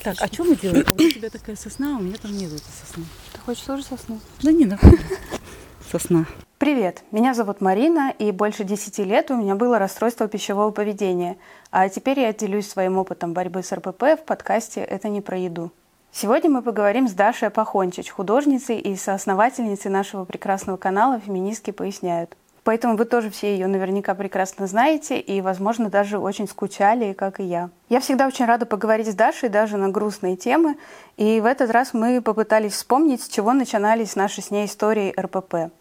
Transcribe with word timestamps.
Так, 0.00 0.16
а 0.20 0.26
что 0.26 0.44
мы 0.44 0.56
делаем? 0.56 0.86
А 0.88 0.92
у 0.94 1.10
тебя 1.10 1.28
такая 1.28 1.56
сосна, 1.56 1.96
а 1.96 1.98
у 1.98 2.02
меня 2.02 2.16
там 2.16 2.32
нет 2.32 2.50
этой 2.50 2.72
сосны. 2.80 3.04
Ты 3.32 3.38
хочешь 3.40 3.62
тоже 3.62 3.82
сосну? 3.82 4.18
Да 4.42 4.50
не, 4.50 4.64
нормально. 4.64 4.98
Сосна. 5.90 6.26
Привет, 6.58 7.02
меня 7.10 7.34
зовут 7.34 7.60
Марина, 7.60 8.14
и 8.18 8.30
больше 8.30 8.64
10 8.64 8.98
лет 9.00 9.30
у 9.30 9.36
меня 9.36 9.56
было 9.56 9.78
расстройство 9.78 10.28
пищевого 10.28 10.70
поведения. 10.70 11.36
А 11.70 11.88
теперь 11.88 12.20
я 12.20 12.32
делюсь 12.32 12.68
своим 12.68 12.96
опытом 12.98 13.34
борьбы 13.34 13.62
с 13.62 13.72
РПП 13.72 14.02
в 14.02 14.24
подкасте 14.24 14.80
«Это 14.80 15.08
не 15.08 15.20
про 15.20 15.36
еду». 15.36 15.72
Сегодня 16.12 16.48
мы 16.50 16.62
поговорим 16.62 17.08
с 17.08 17.12
Дашей 17.12 17.50
Пахончич, 17.50 18.10
художницей 18.10 18.78
и 18.78 18.96
соосновательницей 18.96 19.90
нашего 19.90 20.24
прекрасного 20.24 20.76
канала 20.76 21.20
«Феминистки 21.20 21.72
поясняют». 21.72 22.36
Поэтому 22.64 22.96
вы 22.96 23.06
тоже 23.06 23.28
все 23.30 23.52
ее 23.52 23.66
наверняка 23.66 24.14
прекрасно 24.14 24.68
знаете 24.68 25.18
и, 25.18 25.40
возможно, 25.40 25.90
даже 25.90 26.18
очень 26.18 26.46
скучали, 26.46 27.12
как 27.12 27.40
и 27.40 27.44
я. 27.44 27.70
Я 27.88 28.00
всегда 28.00 28.28
очень 28.28 28.44
рада 28.44 28.66
поговорить 28.66 29.08
с 29.08 29.14
Дашей 29.14 29.48
даже 29.48 29.76
на 29.76 29.88
грустные 29.88 30.36
темы. 30.36 30.76
И 31.16 31.40
в 31.40 31.44
этот 31.44 31.70
раз 31.70 31.92
мы 31.92 32.22
попытались 32.22 32.74
вспомнить, 32.74 33.22
с 33.22 33.28
чего 33.28 33.52
начинались 33.52 34.14
наши 34.14 34.42
с 34.42 34.50
ней 34.52 34.66
истории 34.66 35.12
РПП. 35.18 35.72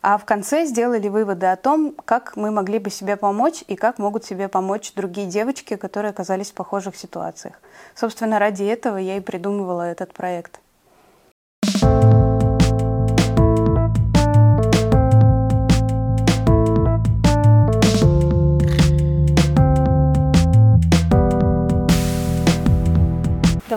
А 0.00 0.16
в 0.16 0.24
конце 0.24 0.64
сделали 0.64 1.08
выводы 1.08 1.46
о 1.46 1.56
том, 1.56 1.92
как 2.04 2.36
мы 2.36 2.52
могли 2.52 2.78
бы 2.78 2.88
себе 2.88 3.16
помочь 3.16 3.64
и 3.66 3.74
как 3.74 3.98
могут 3.98 4.24
себе 4.24 4.46
помочь 4.46 4.92
другие 4.94 5.26
девочки, 5.26 5.74
которые 5.74 6.10
оказались 6.10 6.52
в 6.52 6.54
похожих 6.54 6.94
ситуациях. 6.94 7.54
Собственно, 7.96 8.38
ради 8.38 8.62
этого 8.62 8.96
я 8.96 9.16
и 9.16 9.20
придумывала 9.20 9.82
этот 9.82 10.14
проект. 10.14 10.60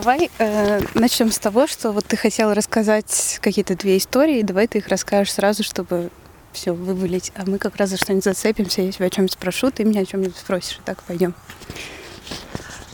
Давай 0.02 0.30
э, 0.38 0.80
начнем 0.94 1.30
с 1.30 1.38
того, 1.38 1.68
что 1.68 1.92
вот 1.92 2.04
ты 2.06 2.16
хотела 2.16 2.56
рассказать 2.56 3.38
какие-то 3.40 3.76
две 3.76 3.98
истории. 3.98 4.42
Давай 4.42 4.66
ты 4.66 4.78
их 4.78 4.88
расскажешь 4.88 5.32
сразу, 5.32 5.62
чтобы 5.62 6.10
все 6.52 6.72
вывалить. 6.72 7.30
А 7.36 7.44
мы 7.46 7.58
как 7.58 7.76
раз 7.76 7.90
за 7.90 7.98
что-нибудь 7.98 8.24
зацепимся. 8.24 8.82
Я 8.82 8.90
тебя 8.90 9.06
о 9.06 9.10
чем-нибудь 9.10 9.34
спрошу, 9.34 9.70
ты 9.70 9.84
меня 9.84 10.00
о 10.00 10.04
чем-нибудь 10.04 10.36
спросишь. 10.36 10.80
Так, 10.84 11.04
пойдем. 11.04 11.34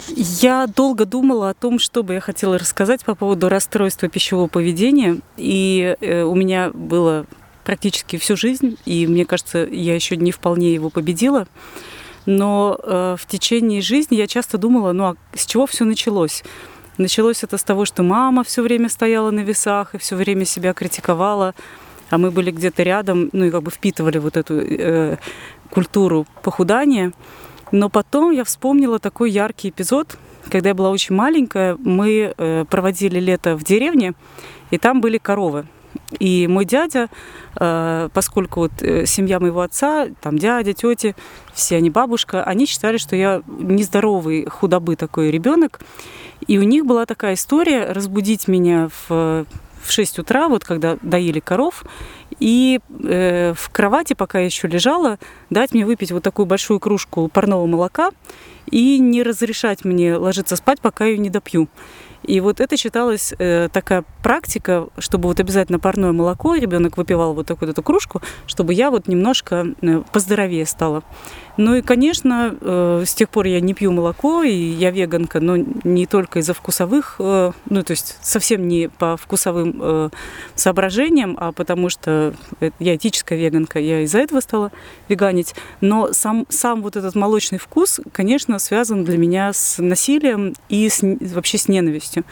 Я 0.09 0.67
долго 0.67 1.07
думала 1.07 1.49
о 1.49 1.55
том, 1.55 1.79
что 1.79 2.03
бы 2.03 2.13
я 2.13 2.21
хотела 2.21 2.59
рассказать 2.59 3.03
по 3.07 3.15
поводу 3.15 3.49
расстройства 3.49 4.11
пищевого 4.11 4.49
поведения. 4.49 5.17
И 5.39 5.97
э, 6.03 6.25
у 6.25 6.35
меня 6.35 6.69
было 6.75 7.25
практически 7.65 8.19
всю 8.19 8.37
жизнь, 8.37 8.77
и 8.85 9.07
мне 9.07 9.25
кажется, 9.25 9.61
я 9.61 9.95
еще 9.95 10.19
не 10.19 10.31
вполне 10.31 10.75
его 10.75 10.91
победила. 10.91 11.49
Но 12.27 12.79
э, 12.83 13.17
в 13.19 13.27
течение 13.27 13.81
жизни 13.81 14.17
я 14.17 14.27
часто 14.27 14.59
думала, 14.59 14.93
ну 14.93 15.05
а 15.05 15.17
с 15.35 15.47
чего 15.47 15.67
все 15.67 15.87
началось? 15.87 16.45
Началось 16.99 17.45
это 17.45 17.59
с 17.59 17.63
того, 17.63 17.85
что 17.85 18.03
мама 18.03 18.43
все 18.43 18.61
время 18.61 18.89
стояла 18.89 19.31
на 19.31 19.41
весах 19.41 19.95
и 19.95 19.99
все 19.99 20.17
время 20.17 20.45
себя 20.45 20.75
критиковала, 20.75 21.55
а 22.11 22.19
мы 22.19 22.33
были 22.33 22.51
где-то 22.51 22.83
рядом, 22.83 23.31
ну 23.33 23.45
и 23.45 23.51
как 23.51 23.63
бы 23.63 23.71
впитывали 23.71 24.19
вот 24.19 24.37
эту 24.37 24.55
э, 24.61 25.17
культуру 25.71 26.27
похудания. 26.43 27.13
Но 27.71 27.89
потом 27.89 28.33
я 28.33 28.43
вспомнила 28.43 28.99
такой 28.99 29.31
яркий 29.31 29.69
эпизод, 29.69 30.19
когда 30.51 30.71
я 30.71 30.75
была 30.75 30.91
очень 30.91 31.15
маленькая, 31.15 31.77
мы 31.79 32.35
э, 32.37 32.65
проводили 32.69 33.21
лето 33.21 33.55
в 33.55 33.63
деревне, 33.63 34.15
и 34.73 34.79
там 34.79 35.01
были 35.01 35.19
коровы. 35.19 35.67
И 36.19 36.47
мой 36.47 36.65
дядя, 36.65 37.09
э, 37.61 38.09
поскольку 38.15 38.61
вот 38.61 38.73
э, 38.81 39.05
семья 39.05 39.41
моего 39.41 39.61
отца, 39.61 40.07
там 40.23 40.39
дядя, 40.39 40.73
тети, 40.73 41.15
все 41.53 41.77
они 41.77 41.91
бабушка, 41.91 42.43
они 42.45 42.67
считали, 42.67 42.97
что 42.97 43.15
я 43.15 43.43
нездоровый 43.47 44.47
худобы 44.47 44.97
такой 44.97 45.31
ребенок. 45.31 45.81
И 46.47 46.59
у 46.59 46.63
них 46.63 46.87
была 46.87 47.05
такая 47.05 47.35
история 47.35 47.93
разбудить 47.93 48.49
меня 48.49 48.89
в 49.09 49.47
в 49.81 49.93
6 49.93 50.19
утра, 50.19 50.49
вот 50.49 50.65
когда 50.65 50.99
доили 51.03 51.41
коров, 51.41 51.85
и 52.41 52.81
э, 53.05 53.55
в 53.57 53.71
кровати, 53.71 54.15
пока 54.15 54.41
я 54.41 54.45
еще 54.45 54.69
лежала, 54.69 55.19
дать 55.51 55.73
мне 55.73 55.87
выпить 55.87 56.13
вот 56.13 56.23
такую 56.23 56.47
большую 56.47 56.79
кружку 56.79 57.29
парного 57.29 57.67
молока 57.67 58.11
и 58.71 58.99
не 58.99 59.23
разрешать 59.23 59.85
мне 59.85 60.17
ложиться 60.17 60.57
спать, 60.57 60.81
пока 60.81 61.07
ее 61.07 61.19
не 61.19 61.31
допью. 61.31 61.69
И 62.25 62.41
вот 62.41 62.61
это 62.61 62.77
считалось 62.77 63.35
э, 63.39 63.69
такая 63.73 64.05
практика, 64.23 64.89
чтобы 64.99 65.29
вот 65.29 65.41
обязательно 65.41 65.79
парное 65.79 66.13
молоко, 66.13 66.55
ребенок 66.55 66.97
выпивал 66.97 67.35
вот 67.35 67.47
такую 67.47 67.69
вот 67.69 67.73
эту 67.73 67.83
кружку, 67.83 68.21
чтобы 68.47 68.75
я 68.75 68.91
вот 68.91 69.09
немножко 69.09 69.67
э, 69.81 70.03
поздоровее 70.13 70.67
стала. 70.67 71.03
Ну 71.59 71.75
и, 71.75 71.83
конечно, 71.83 72.57
э, 72.61 73.03
с 73.05 73.15
тех 73.15 73.29
пор 73.29 73.47
я 73.47 73.61
не 73.61 73.75
пью 73.75 73.91
молоко, 73.91 74.45
и 74.45 74.55
я 74.55 74.93
веганка, 74.93 75.41
но 75.41 75.57
не 75.57 76.07
только 76.07 76.39
из-за 76.39 76.55
вкусовых, 76.55 77.17
э, 77.19 77.51
ну 77.69 77.83
то 77.83 77.91
есть 77.91 78.17
совсем 78.23 78.69
не 78.69 78.89
по 78.89 79.17
вкусовым 79.17 79.81
э, 79.83 80.11
соображениям, 80.55 81.37
а 81.37 81.51
потому 81.51 81.89
что 81.89 82.33
я 82.79 82.95
этическая 82.95 83.37
веганка, 83.37 83.81
я 83.81 84.03
из-за 84.03 84.21
этого 84.21 84.39
стала 84.39 84.71
веганить. 85.09 85.57
Но 85.81 86.13
сам, 86.13 86.47
сам 86.49 86.81
вот 86.81 86.95
этот 86.95 87.17
молочный 87.17 87.59
вкус, 87.59 87.99
конечно, 88.13 88.61
связан 88.61 89.05
для 89.05 89.19
меня 89.19 89.53
с 89.53 89.83
насилием 89.83 90.55
и 90.69 90.89
с, 90.89 91.01
вообще 91.03 91.59
с 91.59 91.67
ненавистью. 91.67 92.23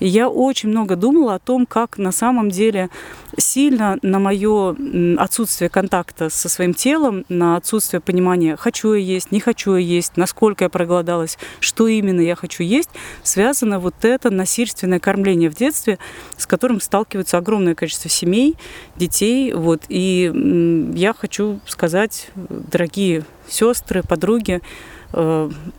И 0.00 0.08
я 0.08 0.28
очень 0.28 0.70
много 0.70 0.96
думала 0.96 1.34
о 1.34 1.38
том, 1.38 1.66
как 1.66 1.98
на 1.98 2.10
самом 2.10 2.50
деле 2.50 2.90
сильно 3.36 3.98
на 4.02 4.18
мое 4.18 4.74
отсутствие 5.18 5.68
контакта 5.68 6.30
со 6.30 6.48
своим 6.48 6.74
телом, 6.74 7.24
на 7.28 7.56
отсутствие 7.56 8.00
понимания, 8.00 8.56
хочу 8.56 8.94
я 8.94 9.00
есть, 9.00 9.30
не 9.30 9.40
хочу 9.40 9.74
я 9.74 9.80
есть, 9.80 10.16
насколько 10.16 10.64
я 10.64 10.70
проголодалась, 10.70 11.38
что 11.60 11.86
именно 11.86 12.20
я 12.20 12.34
хочу 12.34 12.62
есть, 12.62 12.90
связано 13.22 13.78
вот 13.78 13.94
это 14.02 14.30
насильственное 14.30 15.00
кормление 15.00 15.50
в 15.50 15.54
детстве, 15.54 15.98
с 16.36 16.46
которым 16.46 16.80
сталкиваются 16.80 17.38
огромное 17.38 17.74
количество 17.74 18.10
семей, 18.10 18.56
детей. 18.96 19.52
Вот. 19.52 19.82
И 19.88 20.92
я 20.94 21.12
хочу 21.12 21.60
сказать, 21.66 22.30
дорогие 22.34 23.24
сестры, 23.48 24.02
подруги, 24.02 24.60
Э, 24.60 24.99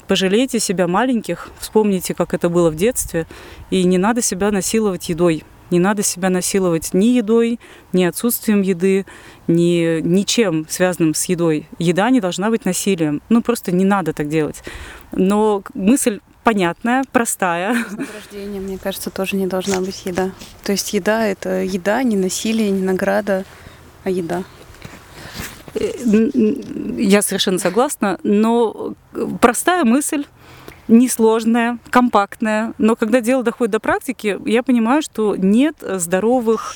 пожалейте 0.07 0.59
себя 0.59 0.87
маленьких, 0.87 1.49
вспомните, 1.59 2.13
как 2.13 2.33
это 2.33 2.49
было 2.49 2.69
в 2.69 2.75
детстве, 2.75 3.27
и 3.69 3.83
не 3.83 3.97
надо 3.97 4.21
себя 4.21 4.51
насиловать 4.51 5.09
едой. 5.09 5.43
Не 5.69 5.79
надо 5.79 6.03
себя 6.03 6.29
насиловать 6.29 6.93
ни 6.93 7.05
едой, 7.05 7.57
ни 7.93 8.03
отсутствием 8.03 8.61
еды, 8.61 9.05
ни 9.47 10.01
ничем 10.01 10.65
связанным 10.69 11.13
с 11.13 11.23
едой. 11.25 11.65
Еда 11.79 12.09
не 12.09 12.19
должна 12.19 12.49
быть 12.49 12.65
насилием. 12.65 13.21
Ну, 13.29 13.41
просто 13.41 13.71
не 13.71 13.85
надо 13.85 14.11
так 14.11 14.27
делать. 14.27 14.63
Но 15.13 15.63
мысль 15.73 16.19
понятная, 16.43 17.05
простая. 17.13 17.85
Вознаграждение, 17.85 18.59
мне 18.59 18.77
кажется, 18.77 19.11
тоже 19.11 19.37
не 19.37 19.47
должна 19.47 19.79
быть 19.79 20.05
еда. 20.05 20.31
То 20.63 20.73
есть 20.73 20.91
еда— 20.91 21.25
это 21.27 21.63
еда, 21.63 22.03
не 22.03 22.17
насилие, 22.17 22.69
не 22.69 22.81
награда, 22.81 23.45
а 24.03 24.09
еда. 24.09 24.43
Я 25.75 27.21
совершенно 27.21 27.59
согласна, 27.59 28.19
но 28.23 28.93
простая 29.39 29.83
мысль 29.83 30.25
несложная, 30.87 31.77
компактная, 31.89 32.73
но 32.77 32.95
когда 32.95 33.21
дело 33.21 33.43
доходит 33.43 33.71
до 33.71 33.79
практики, 33.79 34.37
я 34.45 34.63
понимаю, 34.63 35.01
что 35.01 35.35
нет 35.37 35.77
здоровых 35.79 36.75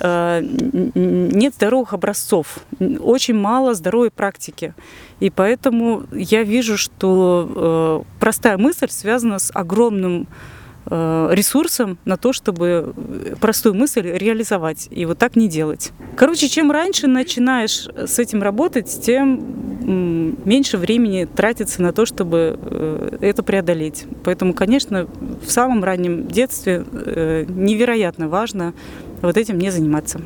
э, 0.00 0.40
нет 0.42 1.54
здоровых 1.54 1.92
образцов, 1.94 2.60
очень 2.78 3.34
мало 3.34 3.74
здоровой 3.74 4.10
практики. 4.10 4.74
И 5.18 5.30
поэтому 5.30 6.04
я 6.12 6.44
вижу, 6.44 6.78
что 6.78 8.04
э, 8.06 8.20
простая 8.20 8.58
мысль 8.58 8.88
связана 8.90 9.40
с 9.40 9.50
огромным 9.52 10.28
Э, 10.28 10.57
ресурсом 10.90 11.98
на 12.04 12.16
то, 12.16 12.32
чтобы 12.32 12.94
простую 13.40 13.74
мысль 13.74 14.02
реализовать 14.02 14.88
и 14.90 15.04
вот 15.06 15.18
так 15.18 15.36
не 15.36 15.48
делать. 15.48 15.92
Короче, 16.16 16.48
чем 16.48 16.70
раньше 16.70 17.06
начинаешь 17.06 17.88
с 17.96 18.18
этим 18.18 18.42
работать, 18.42 19.00
тем 19.02 20.38
меньше 20.44 20.76
времени 20.76 21.24
тратится 21.24 21.82
на 21.82 21.92
то, 21.92 22.04
чтобы 22.04 22.58
э, 22.60 23.18
это 23.20 23.42
преодолеть. 23.42 24.04
Поэтому, 24.24 24.52
конечно, 24.52 25.08
в 25.44 25.50
самом 25.50 25.82
раннем 25.82 26.26
детстве 26.28 26.84
э, 26.92 27.44
невероятно 27.48 28.28
важно 28.28 28.74
вот 29.22 29.36
этим 29.36 29.58
не 29.58 29.70
заниматься. 29.70 30.20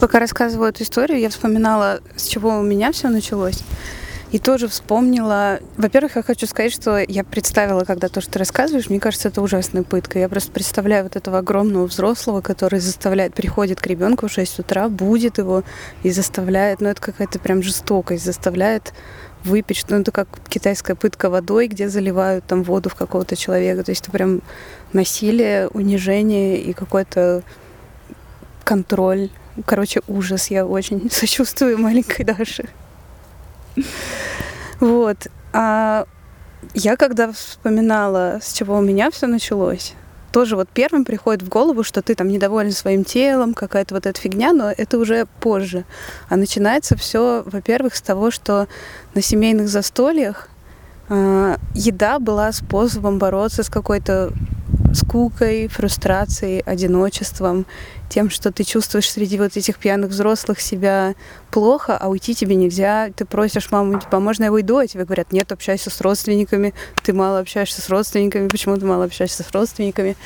Пока 0.00 0.18
рассказываю 0.18 0.70
эту 0.70 0.82
историю, 0.82 1.20
я 1.20 1.28
вспоминала, 1.28 2.00
с 2.16 2.26
чего 2.26 2.58
у 2.58 2.62
меня 2.62 2.90
все 2.90 3.08
началось. 3.08 3.62
И 4.32 4.38
тоже 4.38 4.68
вспомнила... 4.68 5.58
Во-первых, 5.76 6.16
я 6.16 6.22
хочу 6.22 6.46
сказать, 6.46 6.72
что 6.72 6.98
я 6.98 7.24
представила, 7.24 7.84
когда 7.84 8.08
то, 8.08 8.20
что 8.20 8.32
ты 8.32 8.38
рассказываешь, 8.38 8.88
мне 8.88 9.00
кажется, 9.00 9.28
это 9.28 9.42
ужасная 9.42 9.82
пытка. 9.82 10.20
Я 10.20 10.28
просто 10.28 10.52
представляю 10.52 11.04
вот 11.04 11.16
этого 11.16 11.38
огромного 11.38 11.86
взрослого, 11.86 12.40
который 12.40 12.78
заставляет, 12.78 13.34
приходит 13.34 13.80
к 13.80 13.86
ребенку 13.88 14.28
в 14.28 14.32
6 14.32 14.60
утра, 14.60 14.88
будет 14.88 15.38
его 15.38 15.64
и 16.04 16.10
заставляет, 16.10 16.80
ну 16.80 16.88
это 16.88 17.00
какая-то 17.00 17.40
прям 17.40 17.62
жестокость, 17.62 18.24
заставляет 18.24 18.92
что 19.42 19.94
ну, 19.94 20.02
это 20.02 20.12
как 20.12 20.28
китайская 20.48 20.94
пытка 20.94 21.30
водой, 21.30 21.68
где 21.68 21.88
заливают 21.88 22.44
там 22.44 22.62
воду 22.62 22.90
в 22.90 22.94
какого-то 22.94 23.36
человека. 23.36 23.82
То 23.82 23.90
есть 23.90 24.02
это 24.02 24.10
прям 24.10 24.42
насилие, 24.92 25.68
унижение 25.68 26.60
и 26.60 26.74
какой-то 26.74 27.42
контроль. 28.64 29.30
Короче, 29.64 30.02
ужас. 30.08 30.50
Я 30.50 30.66
очень 30.66 31.10
сочувствую 31.10 31.78
маленькой 31.78 32.24
Даше. 32.24 32.68
Вот. 34.80 35.26
А 35.52 36.06
Я 36.74 36.96
когда 36.96 37.32
вспоминала, 37.32 38.38
с 38.42 38.52
чего 38.52 38.78
у 38.78 38.80
меня 38.80 39.10
все 39.10 39.26
началось, 39.26 39.94
тоже 40.32 40.56
вот 40.56 40.68
первым 40.68 41.04
приходит 41.04 41.42
в 41.42 41.48
голову, 41.48 41.82
что 41.82 42.02
ты 42.02 42.14
там 42.14 42.28
недоволен 42.28 42.72
своим 42.72 43.04
телом, 43.04 43.54
какая-то 43.54 43.94
вот 43.94 44.06
эта 44.06 44.18
фигня, 44.20 44.52
но 44.52 44.70
это 44.70 44.98
уже 44.98 45.26
позже. 45.40 45.84
А 46.28 46.36
начинается 46.36 46.96
все, 46.96 47.42
во-первых, 47.46 47.96
с 47.96 48.00
того, 48.00 48.30
что 48.30 48.68
на 49.14 49.22
семейных 49.22 49.68
застольях 49.68 50.48
э, 51.08 51.56
еда 51.74 52.18
была 52.18 52.52
способом 52.52 53.18
бороться 53.18 53.62
с 53.62 53.68
какой-то 53.68 54.32
скукой, 54.92 55.68
фрустрацией, 55.68 56.60
одиночеством, 56.60 57.66
тем, 58.08 58.28
что 58.28 58.50
ты 58.50 58.64
чувствуешь 58.64 59.10
среди 59.10 59.38
вот 59.38 59.56
этих 59.56 59.78
пьяных 59.78 60.10
взрослых 60.10 60.60
себя 60.60 61.14
плохо, 61.50 61.96
а 61.96 62.08
уйти 62.08 62.34
тебе 62.34 62.56
нельзя. 62.56 63.10
Ты 63.14 63.24
просишь 63.24 63.70
маму, 63.70 64.00
типа, 64.00 64.18
можно 64.18 64.44
я 64.44 64.52
уйду? 64.52 64.78
А 64.78 64.86
тебе 64.86 65.04
говорят, 65.04 65.32
нет, 65.32 65.52
общайся 65.52 65.90
с 65.90 66.00
родственниками. 66.00 66.74
Ты 67.04 67.12
мало 67.12 67.38
общаешься 67.38 67.80
с 67.80 67.88
родственниками. 67.88 68.48
Почему 68.48 68.76
ты 68.76 68.84
мало 68.84 69.04
общаешься 69.04 69.44
с 69.44 69.50
родственниками? 69.52 70.16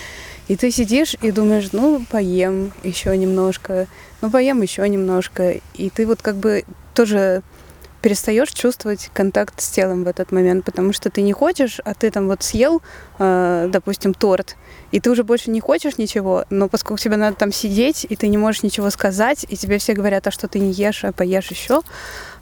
И 0.49 0.57
ты 0.57 0.71
сидишь 0.71 1.17
и 1.21 1.31
думаешь, 1.31 1.71
ну, 1.73 2.05
поем 2.11 2.73
еще 2.83 3.17
немножко, 3.17 3.87
ну, 4.21 4.31
поем 4.31 4.63
еще 4.63 4.89
немножко. 4.89 5.57
И 5.75 5.91
ты 5.91 6.07
вот 6.07 6.23
как 6.23 6.37
бы 6.37 6.65
тоже 6.95 7.43
перестаешь 8.05 8.51
чувствовать 8.51 9.09
контакт 9.15 9.63
с 9.63 9.71
телом 9.71 10.05
в 10.05 10.09
этот 10.09 10.31
момент, 10.31 10.67
потому 10.67 10.93
что 10.93 11.09
ты 11.09 11.23
не 11.23 11.33
хочешь, 11.33 11.81
а 11.87 11.95
ты 11.95 12.11
там 12.11 12.29
вот 12.29 12.43
съел, 12.43 12.83
э, 13.19 13.69
допустим, 13.73 14.13
торт, 14.13 14.57
и 14.93 15.01
ты 15.01 15.11
уже 15.11 15.25
больше 15.25 15.51
не 15.51 15.61
хочешь 15.61 15.97
ничего, 15.97 16.45
но 16.51 16.69
поскольку 16.69 17.03
тебе 17.03 17.17
надо 17.17 17.35
там 17.35 17.51
сидеть, 17.51 18.05
и 18.07 18.15
ты 18.15 18.29
не 18.29 18.37
можешь 18.37 18.63
ничего 18.63 18.91
сказать, 18.91 19.47
и 19.49 19.57
тебе 19.57 19.79
все 19.79 19.95
говорят, 19.95 20.27
а 20.27 20.31
что 20.31 20.49
ты 20.49 20.59
не 20.59 20.71
ешь, 20.73 21.03
а 21.03 21.13
поешь 21.13 21.51
еще, 21.51 21.81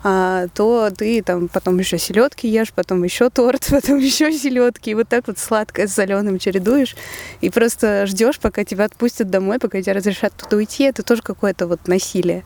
а, 0.03 0.49
то 0.53 0.91
ты 0.91 1.23
там 1.23 1.47
потом 1.47 1.79
еще 1.79 1.97
селедки 1.97 2.49
ешь, 2.49 2.73
потом 2.73 3.05
еще 3.05 3.31
торт, 3.31 3.67
потом 3.70 3.99
еще 3.99 4.32
селедки, 4.32 4.91
и 4.91 4.94
вот 4.94 5.09
так 5.09 5.29
вот 5.29 5.38
сладкое 5.38 5.87
с 5.87 5.94
соленым 5.94 6.41
чередуешь, 6.41 6.97
и 7.41 7.50
просто 7.50 8.06
ждешь, 8.06 8.41
пока 8.41 8.64
тебя 8.64 8.87
отпустят 8.87 9.31
домой, 9.31 9.61
пока 9.61 9.81
тебя 9.81 9.94
разрешат 9.94 10.32
туда 10.32 10.56
уйти, 10.56 10.82
это 10.82 11.05
тоже 11.05 11.23
какое-то 11.23 11.69
вот 11.69 11.87
насилие. 11.87 12.43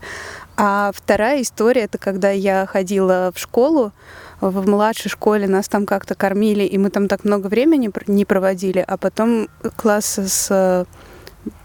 А 0.57 0.91
вторая 0.95 1.43
история, 1.43 1.83
это 1.83 1.99
когда 1.99 2.31
я 2.31 2.67
ходила 2.67 3.31
в 3.35 3.39
школу, 3.39 3.93
в 4.41 4.69
младшей 4.69 5.11
школе 5.11 5.47
нас 5.47 5.69
там 5.69 5.87
как-то 5.87 6.15
кормили, 6.15 6.65
и 6.65 6.79
мы 6.79 6.91
там 6.91 7.09
так 7.09 7.25
много 7.25 7.49
времени 7.49 7.91
не 8.07 8.25
проводили, 8.25 8.85
а 8.87 8.97
потом 8.97 9.49
класса 9.77 10.29
с 10.29 10.87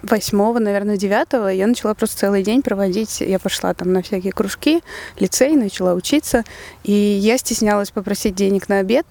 восьмого, 0.03 0.59
наверное, 0.59 0.97
девятого 0.97 1.47
я 1.47 1.67
начала 1.67 1.93
просто 1.93 2.17
целый 2.17 2.43
день 2.43 2.61
проводить. 2.61 3.21
Я 3.21 3.39
пошла 3.39 3.73
там 3.73 3.93
на 3.93 4.01
всякие 4.01 4.31
кружки, 4.31 4.83
лицей, 5.19 5.55
начала 5.55 5.93
учиться. 5.93 6.43
И 6.83 6.91
я 6.91 7.37
стеснялась 7.37 7.91
попросить 7.91 8.35
денег 8.35 8.69
на 8.69 8.79
обед. 8.79 9.05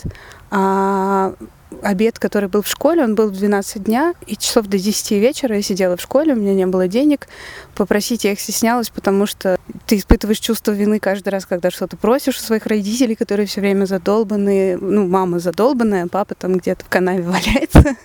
А 0.51 1.35
обед, 1.83 2.19
который 2.19 2.49
был 2.49 2.63
в 2.63 2.69
школе, 2.69 3.05
он 3.05 3.15
был 3.15 3.29
в 3.29 3.33
12 3.33 3.85
дня, 3.85 4.15
и 4.27 4.37
часов 4.37 4.67
до 4.67 4.79
10 4.79 5.13
вечера 5.13 5.57
я 5.57 5.63
сидела 5.63 5.97
в 5.97 6.01
школе, 6.01 6.35
у 6.35 6.37
меня 6.37 6.55
не 6.55 6.67
было 6.67 6.89
денег. 6.89 7.29
Попросить 7.75 8.25
я 8.25 8.33
их 8.33 8.41
стеснялась, 8.41 8.91
потому 8.91 9.27
что 9.27 9.59
ты 9.87 9.97
испытываешь 9.97 10.41
чувство 10.41 10.73
вины 10.73 10.99
каждый 10.99 11.31
раз, 11.31 11.47
когда 11.47 11.71
что-то 11.71 11.97
просишь 11.97 12.39
у 12.39 12.41
своих 12.41 12.67
родителей, 12.67 13.15
которые 13.15 13.47
все 13.47 13.61
время 13.61 13.85
задолбаны. 13.85 14.77
Ну, 14.77 15.07
мама 15.07 15.39
задолбанная, 15.39 16.07
папа 16.07 16.35
там 16.35 16.57
где-то 16.57 16.85
в 16.85 16.89
канаве 16.89 17.23
валяется. 17.25 17.97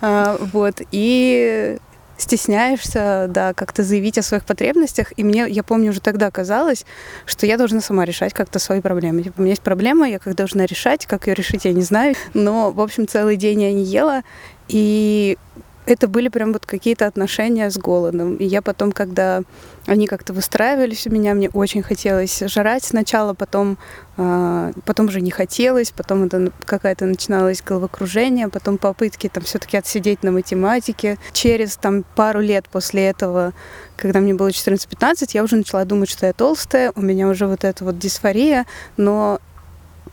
А, 0.00 0.38
вот. 0.52 0.80
И 0.90 1.78
стесняешься, 2.18 3.26
да, 3.30 3.54
как-то 3.54 3.82
заявить 3.82 4.18
о 4.18 4.22
своих 4.22 4.44
потребностях. 4.44 5.12
И 5.16 5.24
мне, 5.24 5.46
я 5.48 5.62
помню, 5.62 5.90
уже 5.90 6.00
тогда 6.00 6.30
казалось, 6.30 6.84
что 7.24 7.46
я 7.46 7.56
должна 7.56 7.80
сама 7.80 8.04
решать 8.04 8.34
как-то 8.34 8.58
свои 8.58 8.80
проблемы. 8.82 9.22
Типа, 9.22 9.36
у 9.38 9.42
меня 9.42 9.52
есть 9.52 9.62
проблема, 9.62 10.08
я 10.08 10.18
как 10.18 10.34
должна 10.34 10.66
решать, 10.66 11.06
как 11.06 11.26
ее 11.26 11.34
решить, 11.34 11.64
я 11.64 11.72
не 11.72 11.82
знаю. 11.82 12.14
Но, 12.34 12.70
в 12.70 12.80
общем, 12.80 13.08
целый 13.08 13.36
день 13.36 13.62
я 13.62 13.72
не 13.72 13.84
ела. 13.84 14.22
И 14.68 15.38
это 15.88 16.06
были 16.06 16.28
прям 16.28 16.52
вот 16.52 16.66
какие-то 16.66 17.06
отношения 17.06 17.70
с 17.70 17.78
голодом. 17.78 18.36
И 18.36 18.44
я 18.44 18.60
потом, 18.60 18.92
когда 18.92 19.42
они 19.86 20.06
как-то 20.06 20.34
выстраивались 20.34 21.06
у 21.06 21.10
меня, 21.10 21.32
мне 21.32 21.48
очень 21.48 21.82
хотелось 21.82 22.40
жрать 22.40 22.84
сначала, 22.84 23.32
потом, 23.32 23.78
э, 24.18 24.72
потом 24.84 25.06
уже 25.06 25.22
не 25.22 25.30
хотелось, 25.30 25.90
потом 25.90 26.24
это 26.24 26.52
какая-то 26.66 27.06
начиналось 27.06 27.62
головокружение, 27.62 28.48
потом 28.48 28.76
попытки 28.76 29.30
там 29.30 29.44
все-таки 29.44 29.78
отсидеть 29.78 30.22
на 30.22 30.30
математике. 30.30 31.16
Через 31.32 31.76
там 31.76 32.04
пару 32.14 32.40
лет 32.40 32.68
после 32.70 33.06
этого, 33.06 33.54
когда 33.96 34.20
мне 34.20 34.34
было 34.34 34.48
14-15, 34.48 35.30
я 35.32 35.42
уже 35.42 35.56
начала 35.56 35.86
думать, 35.86 36.10
что 36.10 36.26
я 36.26 36.34
толстая, 36.34 36.92
у 36.94 37.00
меня 37.00 37.28
уже 37.28 37.46
вот 37.46 37.64
эта 37.64 37.82
вот 37.82 37.98
дисфория, 37.98 38.66
но 38.98 39.40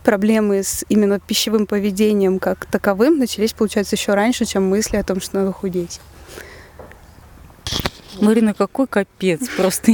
проблемы 0.06 0.62
с 0.62 0.84
именно 0.88 1.18
пищевым 1.18 1.66
поведением 1.66 2.38
как 2.38 2.64
таковым 2.66 3.18
начались, 3.18 3.52
получается, 3.52 3.96
еще 3.96 4.14
раньше, 4.14 4.44
чем 4.44 4.62
мысли 4.62 4.96
о 4.96 5.02
том, 5.02 5.20
что 5.20 5.38
надо 5.38 5.50
худеть. 5.52 6.00
Марина, 8.20 8.54
какой 8.54 8.86
капец 8.86 9.48
просто. 9.56 9.92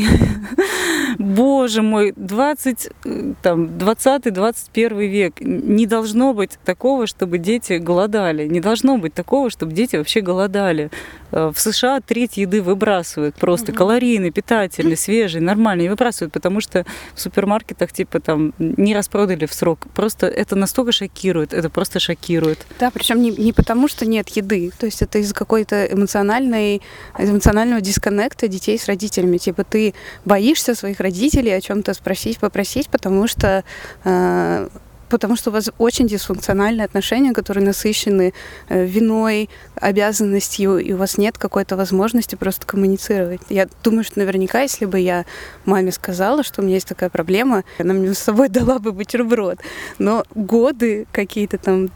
Боже 1.19 1.81
мой, 1.81 2.13
20, 2.15 2.89
э, 3.07 3.33
там, 3.43 3.65
20-21 3.65 5.07
век. 5.07 5.41
Не 5.41 5.87
должно 5.87 6.35
быть 6.35 6.59
такого, 6.63 7.07
чтобы 7.07 7.39
дети 7.39 7.75
голодали. 7.75 8.47
Не 8.47 8.61
должно 8.61 8.99
быть 8.99 9.15
такого, 9.15 9.49
чтобы 9.49 9.73
дети 9.73 9.97
вообще 9.97 10.21
голодали. 10.21 10.91
Э, 11.33 11.51
в 11.53 11.59
США 11.59 12.01
треть 12.01 12.37
еды 12.37 12.63
выбрасывают 12.63 13.35
просто 13.35 13.73
угу. 13.73 13.79
калорийный, 13.79 14.31
питательный, 14.31 14.97
свежий, 14.97 15.41
нормальный, 15.41 15.89
выбрасывают, 15.89 16.33
потому 16.33 16.61
что 16.61 16.85
в 17.15 17.21
супермаркетах 17.21 17.93
типа 17.93 18.21
там 18.21 18.55
не 18.59 18.95
распродали 18.95 19.47
в 19.47 19.55
срок. 19.55 19.87
Просто 19.95 20.27
это 20.27 20.57
настолько 20.57 20.93
шокирует, 20.93 21.55
это 21.55 21.71
просто 21.71 21.99
шокирует. 22.01 22.67
Да, 22.79 22.91
причем 22.91 23.21
не, 23.23 23.31
не 23.31 23.53
потому, 23.53 23.89
что 23.89 24.07
нет 24.07 24.29
еды, 24.29 24.71
то 24.79 24.87
есть 24.87 25.03
это 25.03 25.19
из 25.19 25.33
какой-то 25.33 25.87
эмоциональной, 25.87 26.83
эмоционального 27.19 27.81
дисконнекта 27.81 28.49
детей 28.49 28.79
с 28.79 28.87
родителями. 28.87 29.39
Типа 29.39 29.65
ты 29.65 29.95
боишься 30.25 30.75
своих 30.75 31.01
родителей 31.01 31.51
о 31.51 31.61
чем-то 31.61 31.95
спросить, 31.95 32.39
попросить, 32.39 32.89
потому 32.89 33.27
что 33.27 33.65
э, 34.05 34.69
потому 35.13 35.37
что 35.37 35.51
у 35.51 35.53
вас 35.53 35.71
очень 35.77 36.09
дисфункциональные 36.09 36.87
отношения, 36.87 37.35
которые 37.35 37.63
насыщены 37.67 38.33
э, 38.71 38.87
виной, 38.87 39.51
обязанностью, 39.75 40.79
и 40.79 40.95
у 40.95 40.97
вас 40.97 41.19
нет 41.19 41.37
какой-то 41.37 41.77
возможности 41.77 42.35
просто 42.35 42.67
коммуницировать. 42.67 43.43
Я 43.51 43.69
думаю, 43.85 44.05
что 44.05 44.21
наверняка, 44.21 44.63
если 44.63 44.87
бы 44.87 44.99
я 44.99 45.27
маме 45.67 45.93
сказала, 45.93 46.43
что 46.43 46.63
у 46.63 46.65
меня 46.65 46.77
есть 46.77 46.89
такая 46.89 47.11
проблема, 47.11 47.63
она 47.79 47.93
мне 47.93 48.15
с 48.15 48.19
собой 48.19 48.49
дала 48.59 48.79
бы 48.79 48.93
бутерброд. 48.93 49.59
Но 49.99 50.25
годы 50.35 51.07
какие-то 51.13 51.59
там, 51.59 51.91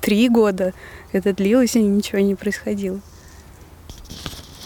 три 0.00 0.28
года 0.28 0.72
это 1.10 1.32
длилось, 1.32 1.74
и 1.74 1.82
ничего 1.82 2.20
не 2.20 2.36
происходило. 2.36 3.00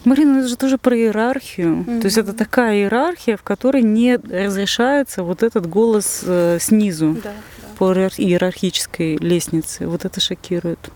Марина, 0.04 0.38
это 0.40 0.48
же 0.48 0.56
тоже 0.56 0.76
про 0.76 0.94
иерархию. 0.96 1.76
Mm-hmm. 1.76 2.00
То 2.00 2.04
есть 2.06 2.18
это 2.18 2.34
такая 2.34 2.74
иерархия, 2.76 3.38
в 3.38 3.42
которой 3.42 3.82
не 3.82 4.16
разрешается 4.16 5.22
вот 5.22 5.42
этот 5.42 5.66
голос 5.66 6.22
э, 6.26 6.58
снизу. 6.60 7.16
Да 7.24 7.32
по 7.80 7.94
иерархической 7.94 9.16
лестнице. 9.16 9.86
Вот 9.86 10.04
это 10.04 10.20
шокирует. 10.20 10.90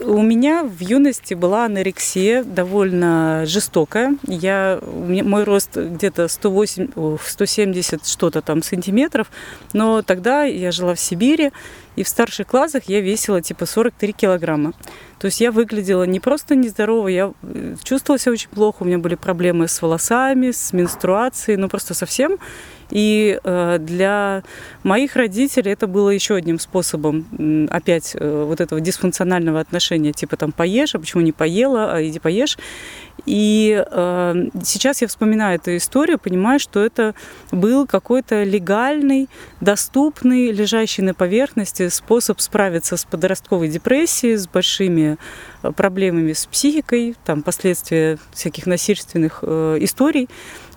У 0.00 0.20
меня 0.20 0.64
в 0.64 0.80
юности 0.80 1.34
была 1.34 1.66
анорексия 1.66 2.42
довольно 2.42 3.44
жестокая. 3.46 4.16
Я, 4.26 4.80
мой 4.82 5.44
рост 5.44 5.76
где-то 5.76 6.26
108, 6.26 7.18
170 7.24 8.04
что-то 8.04 8.42
там 8.42 8.64
сантиметров, 8.64 9.30
но 9.72 10.02
тогда 10.02 10.42
я 10.42 10.72
жила 10.72 10.94
в 10.96 11.00
Сибири, 11.00 11.52
и 11.94 12.02
в 12.02 12.08
старших 12.08 12.48
классах 12.48 12.84
я 12.88 13.00
весила 13.00 13.40
типа 13.40 13.64
43 13.64 14.12
килограмма. 14.12 14.72
То 15.18 15.26
есть 15.26 15.40
я 15.40 15.52
выглядела 15.52 16.02
не 16.02 16.18
просто 16.18 16.56
нездорово, 16.56 17.08
я 17.08 17.32
э, 17.42 17.76
чувствовала 17.82 18.18
себя 18.18 18.32
очень 18.32 18.50
плохо, 18.50 18.78
у 18.80 18.84
меня 18.84 18.98
были 18.98 19.14
проблемы 19.14 19.66
с 19.66 19.80
волосами, 19.80 20.50
с 20.50 20.72
менструацией, 20.72 21.56
ну 21.56 21.68
просто 21.68 21.94
совсем. 21.94 22.38
И 22.90 23.38
э, 23.42 23.78
для 23.80 24.42
моих 24.82 25.16
родителей 25.16 25.72
это 25.72 25.86
было 25.86 26.10
еще 26.10 26.34
одним 26.34 26.58
способом 26.58 27.68
опять 27.70 28.14
э, 28.14 28.44
вот 28.46 28.60
этого 28.60 28.80
дисфункционального 28.80 29.60
отношения, 29.60 30.12
типа 30.12 30.36
там 30.36 30.52
поешь, 30.52 30.94
а 30.94 30.98
почему 30.98 31.22
не 31.22 31.32
поела, 31.32 31.92
а 31.92 32.02
иди 32.02 32.18
поешь. 32.18 32.56
И 33.24 33.84
э, 33.84 34.48
сейчас 34.62 35.02
я 35.02 35.08
вспоминаю 35.08 35.56
эту 35.56 35.76
историю, 35.76 36.18
понимаю, 36.18 36.60
что 36.60 36.84
это 36.84 37.14
был 37.50 37.86
какой-то 37.86 38.44
легальный, 38.44 39.28
доступный, 39.60 40.52
лежащий 40.52 41.02
на 41.02 41.14
поверхности 41.14 41.88
способ 41.88 42.40
справиться 42.40 42.96
с 42.96 43.04
подростковой 43.04 43.68
депрессией, 43.68 44.36
с 44.36 44.46
большими 44.46 45.16
э, 45.62 45.72
проблемами 45.72 46.34
с 46.34 46.46
психикой, 46.46 47.16
там 47.24 47.42
последствия 47.42 48.18
всяких 48.32 48.66
насильственных 48.66 49.40
э, 49.42 49.78
историй. 49.80 50.28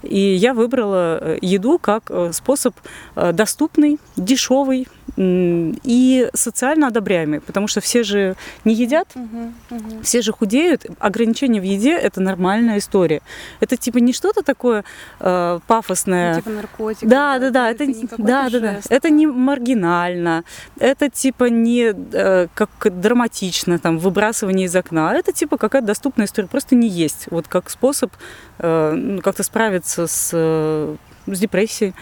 И 0.01 0.19
я 0.19 0.53
выбрала 0.53 1.19
э, 1.19 1.37
еду 1.41 1.77
как 1.77 2.03
э, 2.09 2.31
способ 2.31 2.73
доступный, 3.15 3.99
дешевый, 4.15 4.87
и 5.17 6.29
социально 6.33 6.87
одобряемый, 6.87 7.41
потому 7.41 7.67
что 7.67 7.81
все 7.81 8.03
же 8.03 8.35
не 8.63 8.73
едят, 8.73 9.09
угу, 9.15 9.53
угу. 9.69 10.01
все 10.01 10.21
же 10.21 10.31
худеют. 10.31 10.85
Ограничения 10.99 11.59
в 11.59 11.63
еде 11.63 11.93
это 11.93 12.21
нормальная 12.29 12.77
история. 12.77 13.21
Это 13.59 13.77
типа 13.77 13.97
не 13.97 14.13
что-то 14.13 14.41
такое 14.43 14.83
э, 15.19 15.59
пафосное. 15.67 16.35
Ну, 16.35 16.41
типа 16.41 16.49
наркотик. 16.49 17.07
Да, 17.09 17.39
да, 17.39 17.49
да. 17.49 17.71
Это, 17.71 17.83
это 17.83 18.15
да, 18.17 18.49
да, 18.49 18.59
да. 18.59 18.79
Это 18.89 19.09
не 19.09 19.27
маргинально. 19.27 20.43
Это 20.79 21.09
типа 21.09 21.45
не 21.45 21.93
э, 22.13 22.47
как 22.53 22.69
драматично, 22.83 23.79
там, 23.79 23.97
выбрасывание 23.97 24.65
из 24.65 24.75
окна. 24.75 25.15
Это 25.15 25.31
типа 25.31 25.57
какая-то 25.57 25.87
доступная 25.87 26.27
история. 26.27 26.47
Просто 26.47 26.75
не 26.75 26.87
есть. 26.87 27.27
Вот 27.31 27.47
как 27.47 27.69
способ 27.69 28.11
э, 28.59 28.93
ну, 28.95 29.21
как-то 29.21 29.43
справиться 29.43 30.07
с, 30.07 30.31
э, 30.33 30.95
с 31.27 31.39
депрессией. 31.39 31.93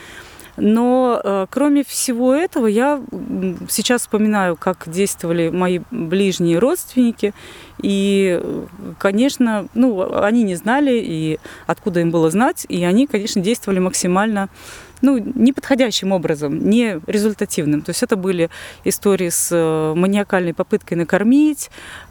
Но 0.58 1.22
э, 1.24 1.46
кроме 1.50 1.84
всего 1.84 2.34
этого, 2.34 2.66
я 2.66 3.00
сейчас 3.70 4.02
вспоминаю, 4.02 4.56
как 4.56 4.84
действовали 4.88 5.50
мои 5.50 5.82
ближние 5.92 6.58
родственники. 6.58 7.34
И, 7.82 8.42
конечно, 8.98 9.68
ну, 9.74 10.22
они 10.24 10.44
не 10.44 10.56
знали, 10.56 11.00
и 11.04 11.40
откуда 11.68 12.00
им 12.00 12.12
было 12.12 12.30
знать, 12.32 12.66
и 12.70 12.84
они, 12.84 13.08
конечно, 13.08 13.42
действовали 13.42 13.80
максимально 13.80 14.50
ну, 15.02 15.18
неподходящим 15.18 16.12
образом, 16.12 16.70
не 16.70 17.00
результативным. 17.06 17.82
То 17.82 17.92
есть 17.92 18.04
это 18.04 18.16
были 18.16 18.50
истории 18.84 19.30
с 19.30 19.50
э, 19.52 19.94
маниакальной 19.96 20.54
попыткой 20.54 20.98
накормить, 20.98 21.70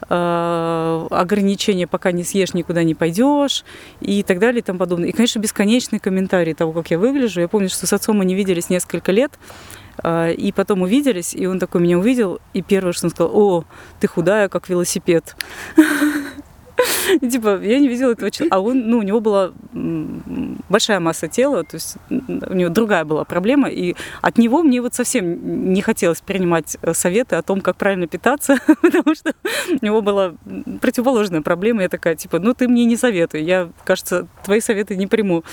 э, 0.09 1.07
ограничения, 1.11 1.87
пока 1.87 2.13
не 2.13 2.23
съешь, 2.23 2.55
никуда 2.55 2.85
не 2.85 2.95
пойдешь 2.95 3.65
и 4.01 4.23
так 4.23 4.39
далее 4.39 4.61
и 4.61 4.63
тому 4.63 4.79
подобное. 4.79 5.09
И, 5.09 5.13
конечно, 5.13 5.41
бесконечные 5.41 6.01
комментарии 6.01 6.53
того, 6.53 6.73
как 6.73 6.91
я 6.91 6.99
выгляжу. 6.99 7.41
Я 7.41 7.49
помню, 7.49 7.69
что 7.69 7.87
с 7.87 7.93
отцом 7.93 8.19
мы 8.19 8.25
не 8.25 8.35
виделись 8.35 8.71
несколько 8.71 9.13
лет, 9.13 9.33
и 10.05 10.53
потом 10.55 10.83
увиделись, 10.83 11.35
и 11.35 11.47
он 11.47 11.59
такой 11.59 11.81
меня 11.81 11.99
увидел, 11.99 12.41
и 12.53 12.63
первое, 12.63 12.93
что 12.93 13.07
он 13.07 13.11
сказал, 13.11 13.37
о, 13.37 13.65
ты 14.01 14.07
худая, 14.07 14.49
как 14.49 14.69
велосипед. 14.69 15.37
Типа, 17.21 17.61
я 17.63 17.79
не 17.79 17.89
видела 17.89 18.13
этого 18.13 18.31
человека. 18.31 18.57
А 18.57 18.61
он, 18.61 18.89
ну, 18.89 18.99
у 18.99 19.03
него 19.03 19.21
была 19.21 19.53
большая 19.73 21.01
масса 21.01 21.29
тела, 21.29 21.65
то 21.65 21.77
есть 21.77 21.97
у 22.11 22.55
него 22.55 22.69
другая 22.71 23.05
была 23.05 23.25
проблема, 23.25 23.69
и 23.69 23.95
от 24.23 24.39
него 24.39 24.63
мне 24.63 24.81
вот 24.81 24.95
совсем 24.95 25.73
не 25.73 25.83
хотелось 25.83 26.21
принимать 26.21 26.77
э, 26.83 26.95
советы 26.95 27.37
о 27.37 27.43
том, 27.43 27.61
как 27.61 27.77
правильно 27.77 28.07
питаться, 28.07 28.59
потому 28.83 29.15
что 29.15 29.35
у 29.81 29.85
него 29.85 30.03
была 30.03 30.35
противоположная 30.81 31.43
проблема. 31.43 31.83
Я 31.83 31.89
такая, 31.89 32.15
типа, 32.17 32.39
ну, 32.39 32.55
ты 32.55 32.69
мне 32.69 32.85
не 32.85 32.97
советуй, 32.97 33.43
я, 33.43 33.71
кажется, 33.85 34.27
твои 34.45 34.61
советы 34.61 34.97
не 34.97 35.07
приму. 35.07 35.45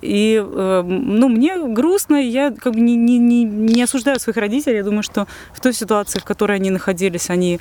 И 0.00 0.42
э, 0.42 0.82
ну, 0.84 1.28
мне 1.28 1.58
грустно, 1.68 2.16
я 2.16 2.50
как 2.50 2.74
бы 2.74 2.80
не, 2.80 2.96
не, 2.96 3.18
не, 3.18 3.44
не 3.44 3.82
осуждаю 3.82 4.18
своих 4.18 4.36
родителей. 4.36 4.76
Я 4.76 4.84
думаю, 4.84 5.02
что 5.02 5.26
в 5.52 5.60
той 5.60 5.74
ситуации, 5.74 6.18
в 6.18 6.24
которой 6.24 6.56
они 6.56 6.70
находились, 6.70 7.28
они 7.28 7.60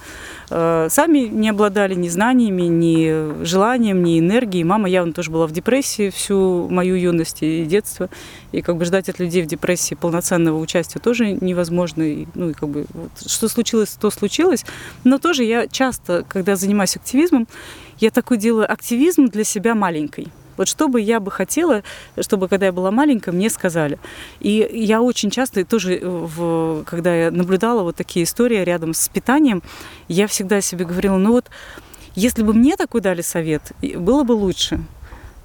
э, 0.50 0.88
сами 0.90 1.20
не 1.20 1.50
обладали 1.50 1.94
ни 1.94 2.08
знаниями, 2.08 2.64
ни 2.64 3.44
желанием, 3.44 4.04
ни 4.04 4.20
энергией. 4.20 4.64
Мама 4.64 4.88
явно 4.88 5.14
тоже 5.14 5.30
была 5.30 5.46
в 5.46 5.52
депрессии 5.52 6.10
всю 6.10 6.68
мою 6.70 6.96
юность 6.96 7.40
и 7.42 7.66
детство. 7.66 8.10
И 8.54 8.62
как 8.62 8.78
бы 8.78 8.86
ждать 8.86 9.10
от 9.10 9.20
людей 9.20 9.44
в 9.44 9.48
депрессии 9.48 9.96
полноценного 9.96 10.58
участия 10.58 11.00
тоже 11.00 11.34
невозможно. 11.34 12.04
И, 12.04 12.28
ну 12.34 12.52
и 12.52 12.54
как 12.54 12.70
бы 12.70 12.86
вот, 12.94 13.12
что 13.30 13.50
случилось, 13.50 13.90
то 14.00 14.10
случилось. 14.10 14.64
Но 15.04 15.18
тоже 15.18 15.44
я 15.44 15.68
часто, 15.68 16.24
когда 16.28 16.56
занимаюсь 16.56 16.96
активизмом, 16.96 17.48
я 18.00 18.10
такой 18.10 18.38
делаю 18.38 18.72
активизм 18.72 19.28
для 19.28 19.44
себя 19.44 19.76
маленькой. 19.76 20.28
Вот 20.62 20.68
что 20.68 20.88
бы 20.88 21.02
я 21.02 21.20
бы 21.20 21.32
хотела, 21.32 21.82
чтобы 22.20 22.48
когда 22.48 22.68
я 22.68 22.72
была 22.72 22.92
маленькая, 22.92 23.32
мне 23.32 23.50
сказали. 23.50 23.98
И 24.40 24.70
я 24.72 25.02
очень 25.02 25.32
часто 25.32 25.66
тоже, 25.66 26.00
в, 26.04 26.84
когда 26.84 27.16
я 27.16 27.32
наблюдала 27.32 27.82
вот 27.82 27.96
такие 27.96 28.26
истории 28.26 28.64
рядом 28.64 28.94
с 28.94 29.10
питанием, 29.10 29.64
я 30.08 30.28
всегда 30.28 30.62
себе 30.62 30.86
говорила, 30.86 31.18
ну 31.18 31.32
вот, 31.32 31.50
если 32.14 32.44
бы 32.44 32.54
мне 32.54 32.78
такой 32.78 33.02
дали 33.02 33.24
совет, 33.24 33.72
было 33.82 34.24
бы 34.24 34.34
лучше 34.34 34.82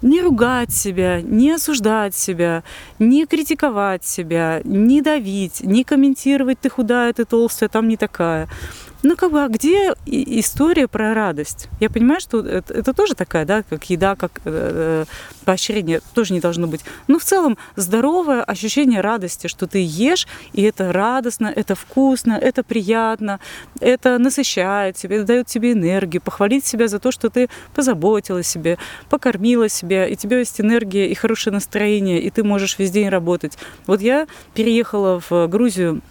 не 0.03 0.21
ругать 0.21 0.71
себя, 0.71 1.23
не 1.23 1.53
осуждать 1.53 2.15
себя, 2.15 2.63
не 2.99 3.25
критиковать 3.25 4.05
себя, 4.05 4.61
не 4.65 5.01
давить, 5.01 5.63
не 5.63 5.83
комментировать, 5.83 6.61
ты 6.61 6.69
худая, 6.69 7.15
ты 7.15 7.25
толстая, 7.25 7.71
там 7.71 7.89
не 7.89 7.97
такая. 7.97 8.49
Ну, 9.09 9.15
как 9.15 9.31
бы, 9.31 9.45
а 9.45 9.49
где 9.49 9.95
история 10.05 10.89
про 10.89 11.15
радость? 11.15 11.69
Я 11.79 11.91
понимаю, 11.91 12.21
что 12.21 12.41
это, 12.41 12.75
это 12.75 12.93
тоже 12.93 13.15
такая, 13.15 13.45
да, 13.45 13.63
как 13.63 13.89
еда, 13.89 14.17
как 14.17 14.41
э, 14.45 15.05
э, 15.05 15.05
поощрение, 15.45 16.01
тоже 16.13 16.35
не 16.35 16.41
должно 16.41 16.67
быть. 16.67 16.81
Но 17.07 17.21
в 17.21 17.23
целом 17.23 17.57
здоровое 17.77 18.43
ощущение 18.43 19.01
радости, 19.01 19.47
что 19.47 19.69
ты 19.69 19.79
ешь, 19.81 20.27
и 20.55 20.63
это 20.63 20.93
радостно, 20.93 21.47
это 21.47 21.77
вкусно, 21.77 22.33
это 22.33 22.65
приятно, 22.65 23.39
это 23.79 24.19
насыщает 24.19 24.97
тебя, 24.97 25.19
это 25.19 25.27
дает 25.27 25.47
тебе 25.47 25.71
энергию, 25.71 26.21
похвалить 26.21 26.67
себя 26.67 26.89
за 26.89 26.99
то, 26.99 27.13
что 27.13 27.31
ты 27.31 27.49
позаботилась 27.77 28.49
себе, 28.49 28.77
покормила 29.09 29.69
себя, 29.69 30.09
и 30.09 30.15
у 30.15 30.17
тебя 30.17 30.41
есть 30.41 30.61
энергия 30.61 31.07
и 31.09 31.15
хорошее 31.15 31.55
настроение, 31.55 32.21
и 32.21 32.31
ты 32.31 32.43
можешь 32.43 32.77
весь 32.77 32.91
день 32.91 33.09
работать. 33.09 33.57
Вот 33.87 34.01
я 34.01 34.27
переехала 34.53 35.23
в 35.31 35.47
Грузию 35.47 36.03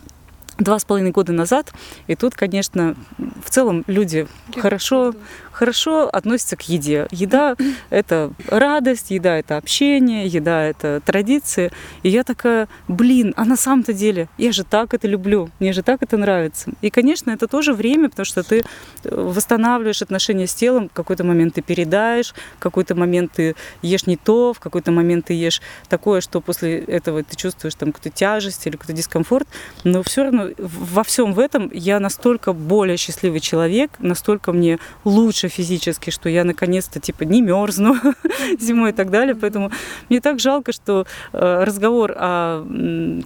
два 0.58 0.80
с 0.80 0.86
половиной 0.86 1.12
года 1.12 1.34
назад. 1.34 1.74
И 2.08 2.16
тут, 2.16 2.36
конечно, 2.36 2.96
в 3.18 3.50
целом 3.50 3.84
люди 3.88 4.28
хорошо, 4.58 5.14
хорошо 5.56 6.10
относятся 6.12 6.56
к 6.56 6.62
еде. 6.64 7.08
Еда— 7.12 7.56
это 7.90 8.32
радость, 8.48 9.12
еда— 9.12 9.38
это 9.40 9.58
общение, 9.58 10.28
еда— 10.28 10.64
это 10.64 11.02
традиции. 11.06 11.72
И 12.04 12.10
я 12.10 12.24
такая, 12.24 12.68
блин, 12.88 13.34
а 13.38 13.46
на 13.46 13.56
самом-то 13.56 13.94
деле 13.94 14.28
я 14.38 14.52
же 14.52 14.64
так 14.64 14.94
это 14.94 15.08
люблю, 15.08 15.50
мне 15.60 15.74
же 15.74 15.82
так 15.82 16.04
это 16.04 16.18
нравится. 16.18 16.72
И, 16.82 16.90
конечно, 16.90 17.32
это 17.32 17.48
тоже 17.48 17.74
время, 17.74 18.10
потому 18.10 18.26
что 18.26 18.44
ты 18.44 18.60
э, 18.60 18.64
восстанавливаешь 19.10 20.02
отношения 20.02 20.48
с 20.48 20.54
телом, 20.54 20.90
в 20.90 20.94
какой-то 20.94 21.24
момент 21.24 21.56
ты 21.56 21.62
передаешь, 21.62 22.34
в 22.58 22.60
какой-то 22.60 22.96
момент 22.96 23.32
ты 23.34 23.56
ешь 23.82 24.06
не 24.08 24.18
то, 24.18 24.54
в 24.54 24.60
какой-то 24.60 24.92
момент 24.92 25.26
ты 25.26 25.34
ешь 25.34 25.62
такое, 25.88 26.22
что 26.22 26.42
после 26.42 26.80
этого 26.80 27.24
ты 27.24 27.36
чувствуешь 27.36 27.76
там 27.76 27.92
какую-то 27.92 28.16
тяжесть 28.18 28.68
или 28.68 28.76
какой-то 28.76 28.94
дискомфорт. 28.94 29.48
Но 29.84 30.04
все 30.04 30.24
равно 30.24 30.50
во 30.58 31.04
всем 31.04 31.34
в 31.34 31.40
этом 31.40 31.72
я 31.74 32.00
настолько 32.00 32.54
более 32.54 32.98
счастливый 32.98 33.40
человек, 33.40 33.92
настолько 34.00 34.52
мне 34.52 34.80
лучше 35.06 35.45
лучше 35.46 35.50
физически, 35.50 36.10
что 36.10 36.30
я 36.30 36.44
наконец-то 36.44 37.00
типа 37.00 37.24
не 37.24 37.42
мерзну 37.42 37.96
зимой 38.60 38.90
и 38.90 38.94
так 38.94 39.10
далее. 39.10 39.36
Поэтому 39.36 39.72
мне 40.10 40.20
так 40.22 40.40
жалко, 40.40 40.72
что 40.72 41.06
э, 41.34 41.64
разговор 41.64 42.14
о 42.16 42.66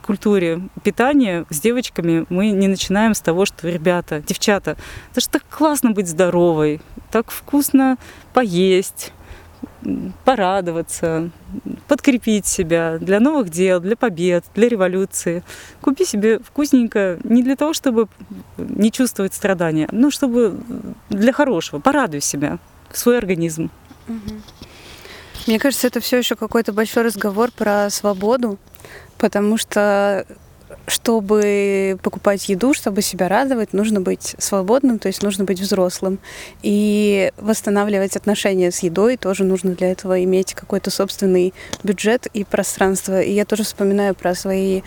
культуре 0.05 0.61
питания 0.83 1.45
с 1.49 1.59
девочками 1.59 2.25
мы 2.29 2.51
не 2.51 2.67
начинаем 2.67 3.13
с 3.13 3.21
того, 3.21 3.45
что 3.45 3.69
ребята, 3.69 4.21
девчата, 4.27 4.77
это 5.11 5.21
же 5.21 5.29
так 5.29 5.43
классно 5.49 5.91
быть 5.91 6.07
здоровой, 6.07 6.81
так 7.11 7.31
вкусно 7.31 7.97
поесть 8.33 9.13
порадоваться, 10.25 11.29
подкрепить 11.87 12.45
себя 12.45 12.97
для 12.99 13.19
новых 13.19 13.49
дел, 13.49 13.79
для 13.79 13.95
побед, 13.95 14.45
для 14.55 14.69
революции. 14.69 15.43
Купи 15.81 16.05
себе 16.05 16.39
вкусненько 16.39 17.17
не 17.23 17.43
для 17.43 17.55
того, 17.55 17.73
чтобы 17.73 18.07
не 18.57 18.91
чувствовать 18.91 19.33
страдания, 19.33 19.87
но 19.91 20.11
чтобы 20.11 20.59
для 21.09 21.33
хорошего. 21.33 21.79
Порадуй 21.79 22.21
себя, 22.21 22.59
свой 22.91 23.17
организм. 23.17 23.69
Мне 25.47 25.59
кажется, 25.59 25.87
это 25.87 25.99
все 25.99 26.17
еще 26.17 26.35
какой-то 26.35 26.73
большой 26.73 27.03
разговор 27.03 27.51
про 27.51 27.89
свободу, 27.89 28.57
потому 29.17 29.57
что 29.57 30.25
чтобы 30.89 31.97
покупать 32.01 32.49
еду, 32.49 32.73
чтобы 32.73 33.01
себя 33.01 33.27
радовать, 33.27 33.73
нужно 33.73 34.01
быть 34.01 34.35
свободным, 34.37 34.99
то 34.99 35.07
есть 35.07 35.23
нужно 35.23 35.45
быть 35.45 35.59
взрослым. 35.59 36.19
И 36.61 37.31
восстанавливать 37.37 38.15
отношения 38.15 38.71
с 38.71 38.79
едой 38.79 39.17
тоже 39.17 39.43
нужно 39.43 39.71
для 39.71 39.91
этого 39.91 40.23
иметь 40.23 40.53
какой-то 40.53 40.91
собственный 40.91 41.53
бюджет 41.83 42.27
и 42.27 42.43
пространство. 42.43 43.21
И 43.21 43.31
я 43.31 43.45
тоже 43.45 43.63
вспоминаю 43.63 44.15
про 44.15 44.35
свои 44.35 44.81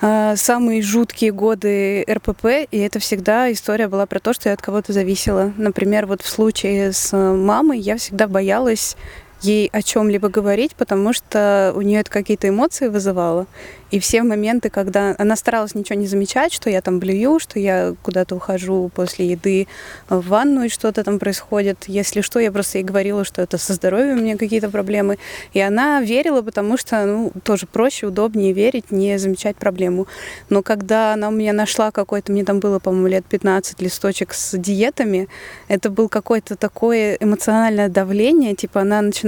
а, 0.00 0.36
самые 0.36 0.82
жуткие 0.82 1.32
годы 1.32 2.04
РПП, 2.08 2.68
и 2.70 2.78
это 2.78 2.98
всегда 2.98 3.50
история 3.50 3.88
была 3.88 4.06
про 4.06 4.20
то, 4.20 4.32
что 4.32 4.48
я 4.50 4.54
от 4.54 4.60
кого-то 4.60 4.92
зависела. 4.92 5.52
Например, 5.56 6.06
вот 6.06 6.22
в 6.22 6.28
случае 6.28 6.92
с 6.92 7.16
мамой 7.16 7.78
я 7.78 7.96
всегда 7.96 8.26
боялась 8.28 8.96
ей 9.42 9.68
о 9.72 9.82
чем-либо 9.82 10.28
говорить, 10.28 10.74
потому 10.74 11.12
что 11.12 11.72
у 11.76 11.82
нее 11.82 12.00
это 12.00 12.10
какие-то 12.10 12.48
эмоции 12.48 12.88
вызывало. 12.88 13.46
И 13.92 14.00
все 14.00 14.24
моменты, 14.24 14.68
когда 14.68 15.14
она 15.16 15.36
старалась 15.36 15.76
ничего 15.76 15.96
не 15.96 16.08
замечать, 16.08 16.52
что 16.52 16.68
я 16.68 16.80
там 16.80 16.98
блюю, 16.98 17.38
что 17.38 17.60
я 17.60 17.94
куда-то 18.02 18.34
ухожу 18.34 18.90
после 18.92 19.30
еды 19.30 19.68
в 20.08 20.26
ванну 20.28 20.64
и 20.64 20.68
что-то 20.68 21.04
там 21.04 21.20
происходит. 21.20 21.84
Если 21.86 22.20
что, 22.20 22.40
я 22.40 22.50
просто 22.50 22.78
ей 22.78 22.84
говорила, 22.84 23.24
что 23.24 23.42
это 23.42 23.58
со 23.58 23.74
здоровьем 23.74 24.18
у 24.18 24.22
меня 24.22 24.36
какие-то 24.36 24.70
проблемы. 24.70 25.18
И 25.52 25.60
она 25.60 26.00
верила, 26.00 26.42
потому 26.42 26.76
что, 26.76 27.06
ну, 27.06 27.32
тоже 27.44 27.66
проще, 27.66 28.06
удобнее 28.06 28.52
верить, 28.52 28.90
не 28.90 29.18
замечать 29.18 29.56
проблему. 29.56 30.08
Но 30.48 30.62
когда 30.62 31.12
она 31.12 31.28
у 31.28 31.32
меня 31.32 31.52
нашла 31.52 31.92
какой-то, 31.92 32.32
мне 32.32 32.44
там 32.44 32.58
было, 32.58 32.80
по-моему, 32.80 33.06
лет 33.06 33.24
15 33.26 33.80
листочек 33.80 34.34
с 34.34 34.58
диетами, 34.58 35.28
это 35.68 35.90
был 35.90 36.08
какое-то 36.08 36.56
такое 36.56 37.14
эмоциональное 37.20 37.88
давление, 37.88 38.56
типа 38.56 38.80
она 38.80 39.00
начинала 39.00 39.25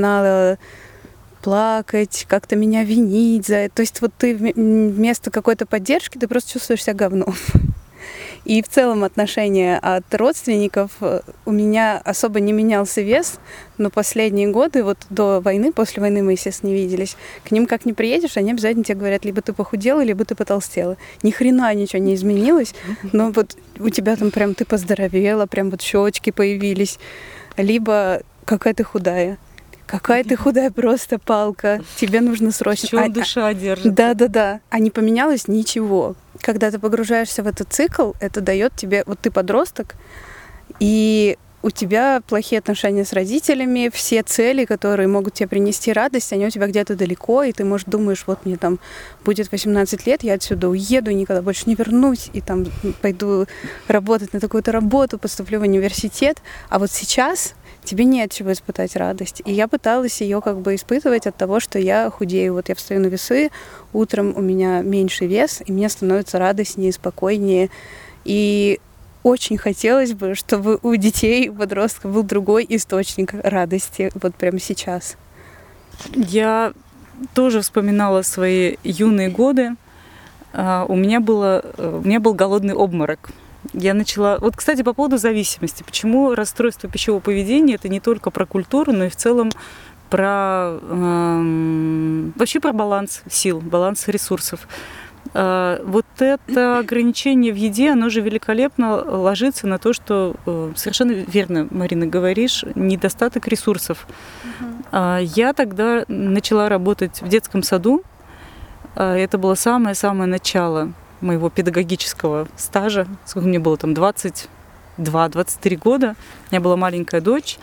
плакать, 1.42 2.26
как-то 2.28 2.56
меня 2.56 2.84
винить 2.84 3.46
за 3.46 3.56
это. 3.56 3.76
То 3.76 3.82
есть 3.82 4.00
вот 4.00 4.12
ты 4.18 4.34
вместо 4.34 5.30
какой-то 5.30 5.66
поддержки, 5.66 6.18
ты 6.18 6.28
просто 6.28 6.52
чувствуешь 6.52 6.82
себя 6.82 6.94
говном. 6.94 7.34
И 8.44 8.62
в 8.62 8.68
целом 8.68 9.04
отношения 9.04 9.78
от 9.78 10.14
родственников 10.14 10.92
э, 11.00 11.20
у 11.44 11.50
меня 11.50 12.00
особо 12.04 12.40
не 12.40 12.52
менялся 12.52 13.02
вес, 13.02 13.38
но 13.76 13.90
последние 13.90 14.48
годы, 14.48 14.84
вот 14.84 14.98
до 15.10 15.40
войны, 15.40 15.72
после 15.72 16.00
войны 16.00 16.22
мы, 16.22 16.32
естественно, 16.32 16.70
не 16.70 16.76
виделись, 16.76 17.16
к 17.44 17.50
ним 17.50 17.66
как 17.66 17.84
не 17.84 17.92
приедешь, 17.92 18.36
они 18.36 18.52
обязательно 18.52 18.84
тебе 18.84 18.98
говорят, 18.98 19.24
либо 19.24 19.42
ты 19.42 19.52
похудела, 19.52 20.02
либо 20.02 20.24
ты 20.24 20.34
потолстела. 20.34 20.96
Ни 21.22 21.30
хрена 21.30 21.74
ничего 21.74 22.00
не 22.00 22.14
изменилось, 22.14 22.74
но 23.12 23.30
вот 23.32 23.56
у 23.78 23.90
тебя 23.90 24.16
там 24.16 24.30
прям 24.30 24.54
ты 24.54 24.64
поздоровела, 24.64 25.46
прям 25.46 25.70
вот 25.70 25.82
щечки 25.82 26.30
появились, 26.30 26.98
либо 27.56 28.22
какая 28.44 28.72
ты 28.72 28.84
худая. 28.84 29.36
Какая 29.88 30.22
ты 30.22 30.36
худая 30.36 30.70
просто 30.70 31.18
палка. 31.18 31.80
Тебе 31.96 32.20
нужно 32.20 32.52
срочно. 32.52 32.88
Чем 32.88 32.98
а, 33.00 33.08
душа 33.08 33.52
держит? 33.54 33.94
Да, 33.94 34.14
да, 34.14 34.28
да. 34.28 34.60
А 34.70 34.78
не 34.78 34.90
поменялось 34.90 35.48
ничего 35.48 36.14
когда 36.40 36.70
ты 36.70 36.78
погружаешься 36.78 37.42
в 37.42 37.46
этот 37.46 37.72
цикл, 37.72 38.12
это 38.20 38.40
дает 38.40 38.74
тебе, 38.76 39.02
вот 39.06 39.20
ты 39.20 39.30
подросток, 39.30 39.94
и 40.80 41.36
у 41.60 41.70
тебя 41.70 42.22
плохие 42.26 42.60
отношения 42.60 43.04
с 43.04 43.12
родителями, 43.12 43.90
все 43.92 44.22
цели, 44.22 44.64
которые 44.64 45.08
могут 45.08 45.34
тебе 45.34 45.48
принести 45.48 45.92
радость, 45.92 46.32
они 46.32 46.46
у 46.46 46.50
тебя 46.50 46.68
где-то 46.68 46.94
далеко, 46.94 47.42
и 47.42 47.52
ты, 47.52 47.64
может, 47.64 47.88
думаешь, 47.88 48.24
вот 48.26 48.46
мне 48.46 48.56
там 48.56 48.78
будет 49.24 49.50
18 49.50 50.06
лет, 50.06 50.22
я 50.22 50.34
отсюда 50.34 50.68
уеду, 50.68 51.10
никогда 51.10 51.42
больше 51.42 51.64
не 51.66 51.74
вернусь, 51.74 52.30
и 52.32 52.40
там 52.40 52.66
пойду 53.02 53.46
работать 53.88 54.32
на 54.32 54.40
такую-то 54.40 54.70
работу, 54.70 55.18
поступлю 55.18 55.58
в 55.58 55.62
университет. 55.62 56.38
А 56.68 56.78
вот 56.78 56.92
сейчас 56.92 57.54
тебе 57.88 58.04
не 58.04 58.22
от 58.22 58.30
чего 58.30 58.52
испытать 58.52 58.96
радость. 58.96 59.42
И 59.44 59.52
я 59.52 59.66
пыталась 59.66 60.20
ее 60.20 60.40
как 60.42 60.58
бы 60.60 60.74
испытывать 60.74 61.26
от 61.26 61.36
того, 61.36 61.58
что 61.58 61.78
я 61.78 62.10
худею. 62.10 62.54
Вот 62.54 62.68
я 62.68 62.74
встаю 62.74 63.00
на 63.00 63.06
весы, 63.06 63.50
утром 63.92 64.34
у 64.36 64.42
меня 64.42 64.82
меньше 64.82 65.26
вес, 65.26 65.62
и 65.64 65.72
мне 65.72 65.88
становится 65.88 66.38
радостнее, 66.38 66.92
спокойнее. 66.92 67.70
И 68.24 68.78
очень 69.22 69.56
хотелось 69.56 70.12
бы, 70.12 70.34
чтобы 70.34 70.78
у 70.82 70.94
детей, 70.96 71.48
у 71.48 71.54
подростков 71.54 72.12
был 72.12 72.22
другой 72.22 72.66
источник 72.68 73.32
радости 73.42 74.10
вот 74.14 74.34
прямо 74.34 74.60
сейчас. 74.60 75.16
Я 76.14 76.74
тоже 77.34 77.62
вспоминала 77.62 78.22
свои 78.22 78.76
юные 78.84 79.30
годы. 79.30 79.76
А, 80.52 80.84
у 80.88 80.94
меня, 80.94 81.20
было, 81.20 81.64
э, 81.76 82.00
у 82.02 82.06
меня 82.06 82.20
был 82.20 82.34
голодный 82.34 82.74
обморок 82.74 83.30
я 83.72 83.94
начала... 83.94 84.38
Вот, 84.38 84.56
кстати, 84.56 84.82
по 84.82 84.92
поводу 84.92 85.18
зависимости. 85.18 85.82
Почему 85.82 86.34
расстройство 86.34 86.88
пищевого 86.88 87.20
поведения 87.20 87.74
это 87.74 87.88
не 87.88 88.00
только 88.00 88.30
про 88.30 88.46
культуру, 88.46 88.92
но 88.92 89.04
и 89.04 89.08
в 89.08 89.16
целом 89.16 89.50
про 90.10 90.78
эм, 90.80 92.32
вообще 92.36 92.60
про 92.60 92.72
баланс 92.72 93.22
сил, 93.28 93.60
баланс 93.60 94.08
ресурсов. 94.08 94.66
Э, 95.34 95.82
вот 95.84 96.06
это 96.18 96.78
ограничение 96.80 97.52
в 97.52 97.56
еде, 97.56 97.90
оно 97.90 98.08
же 98.08 98.20
великолепно 98.20 98.96
ложится 98.96 99.66
на 99.66 99.78
то, 99.78 99.92
что 99.92 100.36
э, 100.46 100.72
совершенно 100.76 101.12
верно, 101.12 101.68
Марина, 101.70 102.06
говоришь, 102.06 102.64
недостаток 102.74 103.48
ресурсов. 103.48 104.06
Угу. 104.60 104.98
Я 105.20 105.52
тогда 105.52 106.04
начала 106.08 106.68
работать 106.68 107.20
в 107.20 107.28
детском 107.28 107.62
саду. 107.62 108.02
Э, 108.96 109.14
это 109.14 109.36
было 109.36 109.54
самое-самое 109.54 110.28
начало 110.28 110.92
моего 111.20 111.50
педагогического 111.50 112.48
стажа, 112.56 113.06
сколько 113.24 113.48
мне 113.48 113.58
было 113.58 113.76
там, 113.76 113.92
22-23 113.92 115.76
года, 115.76 116.16
у 116.50 116.54
меня 116.54 116.60
была 116.60 116.76
маленькая 116.76 117.20
дочь, 117.20 117.58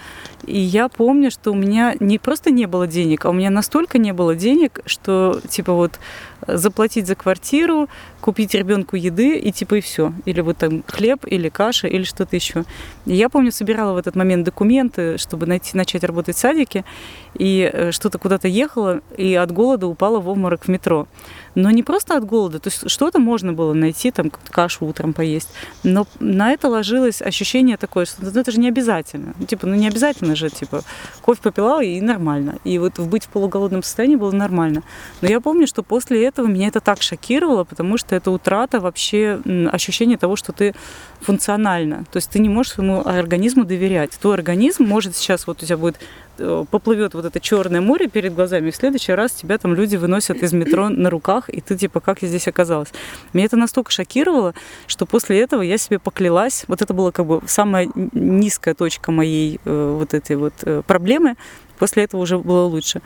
и 0.45 0.59
я 0.59 0.89
помню, 0.89 1.31
что 1.31 1.51
у 1.51 1.55
меня 1.55 1.95
не 1.99 2.19
просто 2.19 2.51
не 2.51 2.67
было 2.67 2.87
денег, 2.87 3.25
а 3.25 3.29
у 3.29 3.33
меня 3.33 3.49
настолько 3.49 3.97
не 3.97 4.13
было 4.13 4.35
денег, 4.35 4.79
что 4.85 5.41
типа 5.49 5.73
вот 5.73 5.99
заплатить 6.47 7.07
за 7.07 7.15
квартиру, 7.15 7.89
купить 8.21 8.53
ребенку 8.53 8.95
еды 8.95 9.37
и 9.37 9.51
типа 9.51 9.75
и 9.75 9.81
все. 9.81 10.13
Или 10.25 10.41
вот 10.41 10.57
там 10.57 10.83
хлеб, 10.87 11.25
или 11.25 11.49
каша, 11.49 11.87
или 11.87 12.03
что-то 12.03 12.35
еще. 12.35 12.63
И 13.05 13.15
я 13.15 13.29
помню, 13.29 13.51
собирала 13.51 13.93
в 13.93 13.97
этот 13.97 14.15
момент 14.15 14.45
документы, 14.45 15.17
чтобы 15.17 15.45
найти, 15.45 15.75
начать 15.75 16.03
работать 16.03 16.35
в 16.35 16.39
садике, 16.39 16.85
и 17.33 17.69
э, 17.71 17.91
что-то 17.91 18.17
куда-то 18.17 18.47
ехала, 18.47 19.01
и 19.17 19.33
от 19.35 19.51
голода 19.51 19.87
упала 19.87 20.19
в 20.19 20.29
обморок 20.29 20.65
в 20.65 20.67
метро. 20.67 21.07
Но 21.55 21.71
не 21.71 21.83
просто 21.83 22.17
от 22.17 22.25
голода, 22.25 22.59
то 22.59 22.69
есть 22.69 22.89
что-то 22.89 23.19
можно 23.19 23.53
было 23.53 23.73
найти, 23.73 24.11
там 24.11 24.31
кашу 24.49 24.85
утром 24.85 25.13
поесть, 25.13 25.49
но 25.83 26.05
на 26.19 26.51
это 26.51 26.67
ложилось 26.67 27.21
ощущение 27.21 27.77
такое, 27.77 28.05
что 28.05 28.23
ну, 28.23 28.29
это 28.29 28.51
же 28.51 28.59
не 28.59 28.67
обязательно. 28.75 29.33
Типа, 29.47 29.67
ну 29.67 29.75
не 29.75 29.87
обязательно 29.87 30.35
же, 30.35 30.49
типа, 30.49 30.81
кофе 31.21 31.41
попила 31.41 31.81
и 31.81 32.01
нормально. 32.01 32.55
И 32.65 32.77
вот 32.79 32.99
быть 32.99 33.25
в 33.25 33.29
полуголодном 33.29 33.83
состоянии 33.83 34.17
было 34.17 34.31
нормально. 34.31 34.83
Но 35.21 35.29
я 35.29 35.39
помню, 35.39 35.67
что 35.67 35.83
после 35.83 36.25
этого 36.25 36.47
меня 36.47 36.67
это 36.67 36.81
так 36.81 37.01
шокировало, 37.01 37.63
потому 37.63 37.97
что 37.97 38.15
это 38.15 38.31
утрата 38.31 38.79
вообще 38.79 39.39
ощущения 39.71 40.17
того, 40.17 40.35
что 40.35 40.51
ты 40.51 40.73
функционально. 41.21 42.05
То 42.11 42.17
есть 42.17 42.29
ты 42.29 42.39
не 42.39 42.49
можешь 42.49 42.73
своему 42.73 43.05
организму 43.05 43.63
доверять. 43.63 44.11
Твой 44.11 44.35
организм 44.35 44.83
может 44.83 45.15
сейчас, 45.15 45.47
вот 45.47 45.63
у 45.63 45.65
тебя 45.65 45.77
будет 45.77 45.97
Э, 46.37 46.65
поплывет 46.69 47.13
вот 47.13 47.25
это 47.25 47.39
черное 47.39 47.81
море 47.81 48.07
перед 48.07 48.33
глазами, 48.33 48.67
и 48.67 48.71
в 48.71 48.75
следующий 48.75 49.13
раз 49.13 49.31
тебя 49.31 49.57
там 49.57 49.73
люди 49.73 49.95
выносят 49.95 50.43
из 50.43 50.51
метро 50.53 50.89
на 50.89 51.09
руках, 51.09 51.49
и 51.49 51.61
ты 51.61 51.77
типа, 51.77 52.01
как 52.01 52.21
я 52.21 52.27
здесь 52.27 52.47
оказалась? 52.47 52.89
Меня 53.33 53.45
это 53.45 53.55
настолько 53.55 53.91
шокировало, 53.91 54.53
что 54.87 55.05
после 55.05 55.39
этого 55.39 55.61
я 55.61 55.77
себе 55.77 55.97
поклялась, 55.97 56.65
вот 56.67 56.81
это 56.81 56.93
была 56.93 57.11
как 57.11 57.25
бы 57.25 57.41
самая 57.45 57.89
низкая 57.95 58.73
точка 58.73 59.11
моей 59.11 59.59
э, 59.63 59.97
вот 59.97 60.13
этой 60.13 60.35
вот 60.35 60.53
э, 60.63 60.81
проблемы, 60.85 61.35
после 61.79 62.03
этого 62.03 62.21
уже 62.21 62.37
было 62.37 62.65
лучше 62.65 63.01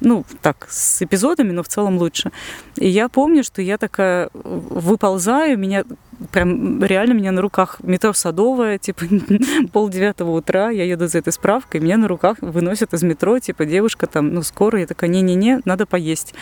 ну, 0.00 0.24
так, 0.42 0.66
с 0.68 1.02
эпизодами, 1.02 1.52
но 1.52 1.62
в 1.62 1.68
целом 1.68 1.98
лучше. 1.98 2.30
И 2.76 2.88
я 2.88 3.08
помню, 3.08 3.42
что 3.44 3.62
я 3.62 3.78
такая 3.78 4.28
выползаю, 4.32 5.58
меня 5.58 5.84
прям 6.32 6.82
реально 6.82 7.14
меня 7.14 7.32
на 7.32 7.40
руках 7.40 7.78
метро 7.82 8.12
Садовое, 8.12 8.78
типа 8.78 9.04
пол 9.72 9.88
девятого 9.88 10.30
утра, 10.30 10.70
я 10.70 10.84
еду 10.84 11.08
за 11.08 11.18
этой 11.18 11.32
справкой, 11.32 11.80
меня 11.80 11.96
на 11.96 12.08
руках 12.08 12.38
выносят 12.40 12.94
из 12.94 13.02
метро, 13.02 13.38
типа 13.38 13.64
девушка 13.64 14.06
там, 14.06 14.32
ну 14.32 14.42
скоро, 14.42 14.80
я 14.80 14.86
такая, 14.86 15.10
не-не-не, 15.10 15.60
надо 15.64 15.86
поесть. 15.86 16.34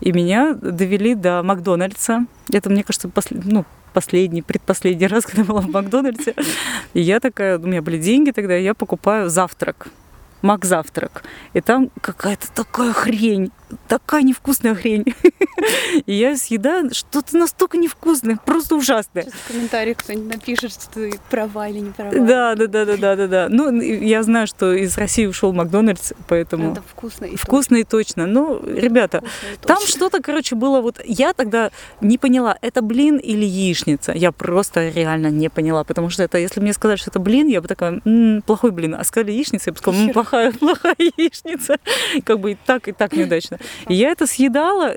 И 0.00 0.12
меня 0.12 0.54
довели 0.54 1.14
до 1.14 1.42
Макдональдса. 1.42 2.26
Это, 2.52 2.68
мне 2.68 2.82
кажется, 2.82 3.08
после, 3.08 3.40
ну, 3.42 3.64
последний, 3.92 4.42
предпоследний 4.42 5.06
раз, 5.08 5.24
когда 5.24 5.44
была 5.44 5.60
в 5.60 5.68
Макдональдсе. 5.68 6.34
И 6.92 7.00
я 7.00 7.20
такая, 7.20 7.58
у 7.58 7.66
меня 7.66 7.80
были 7.80 7.98
деньги 7.98 8.30
тогда, 8.30 8.54
я 8.56 8.74
покупаю 8.74 9.30
завтрак. 9.30 9.88
Мак 10.44 10.66
завтрак. 10.66 11.24
И 11.54 11.62
там 11.62 11.90
какая-то 12.02 12.52
такая 12.52 12.92
хрень 12.92 13.50
такая 13.88 14.22
невкусная 14.22 14.74
хрень. 14.74 15.04
И 16.06 16.14
я 16.14 16.36
съедаю 16.36 16.92
что-то 16.94 17.36
настолько 17.36 17.76
невкусное, 17.78 18.38
просто 18.44 18.76
ужасное. 18.76 19.24
Сейчас 19.24 19.34
в 19.34 19.48
комментариях 19.48 19.98
кто-нибудь 19.98 20.34
напишет, 20.36 20.72
что 20.72 20.90
ты 20.90 21.20
права 21.30 21.68
или 21.68 21.78
не 21.80 21.90
права. 21.90 22.12
Да, 22.12 22.54
да, 22.54 22.66
да, 22.66 22.84
да, 22.84 22.96
да, 22.96 23.16
да, 23.16 23.26
да. 23.26 23.46
Ну, 23.48 23.80
я 23.80 24.22
знаю, 24.22 24.46
что 24.46 24.72
из 24.72 24.96
России 24.98 25.26
ушел 25.26 25.52
Макдональдс, 25.52 26.12
поэтому... 26.28 26.72
Это 26.72 26.82
вкусно 26.82 27.24
и 27.26 27.36
Вкусно 27.36 27.76
и 27.76 27.84
точно. 27.84 28.26
Ну, 28.26 28.60
ребята, 28.64 29.22
там 29.62 29.78
что-то, 29.86 30.20
короче, 30.22 30.54
было 30.54 30.80
вот... 30.80 31.00
Я 31.04 31.32
тогда 31.32 31.70
не 32.00 32.18
поняла, 32.18 32.56
это 32.60 32.82
блин 32.82 33.16
или 33.16 33.44
яичница. 33.44 34.12
Я 34.12 34.32
просто 34.32 34.88
реально 34.88 35.28
не 35.28 35.48
поняла, 35.48 35.84
потому 35.84 36.10
что 36.10 36.22
это, 36.22 36.38
если 36.38 36.60
мне 36.60 36.72
сказали, 36.72 36.96
что 36.98 37.10
это 37.10 37.18
блин, 37.18 37.48
я 37.48 37.60
бы 37.60 37.68
такая, 37.68 38.00
м-м, 38.04 38.42
плохой 38.42 38.70
блин. 38.70 38.94
А 38.94 39.04
сказали 39.04 39.32
яичница, 39.32 39.70
я 39.70 39.72
бы 39.72 39.78
сказала, 39.78 40.02
м-м, 40.02 40.12
плохая, 40.12 40.52
плохая 40.60 40.96
яичница. 40.98 41.78
Как 42.24 42.40
бы 42.40 42.52
и 42.52 42.56
так, 42.66 42.88
и 42.88 42.92
так 42.92 43.12
неудачно. 43.12 43.58
И 43.88 43.94
я 43.94 44.10
это 44.10 44.26
съедала, 44.26 44.94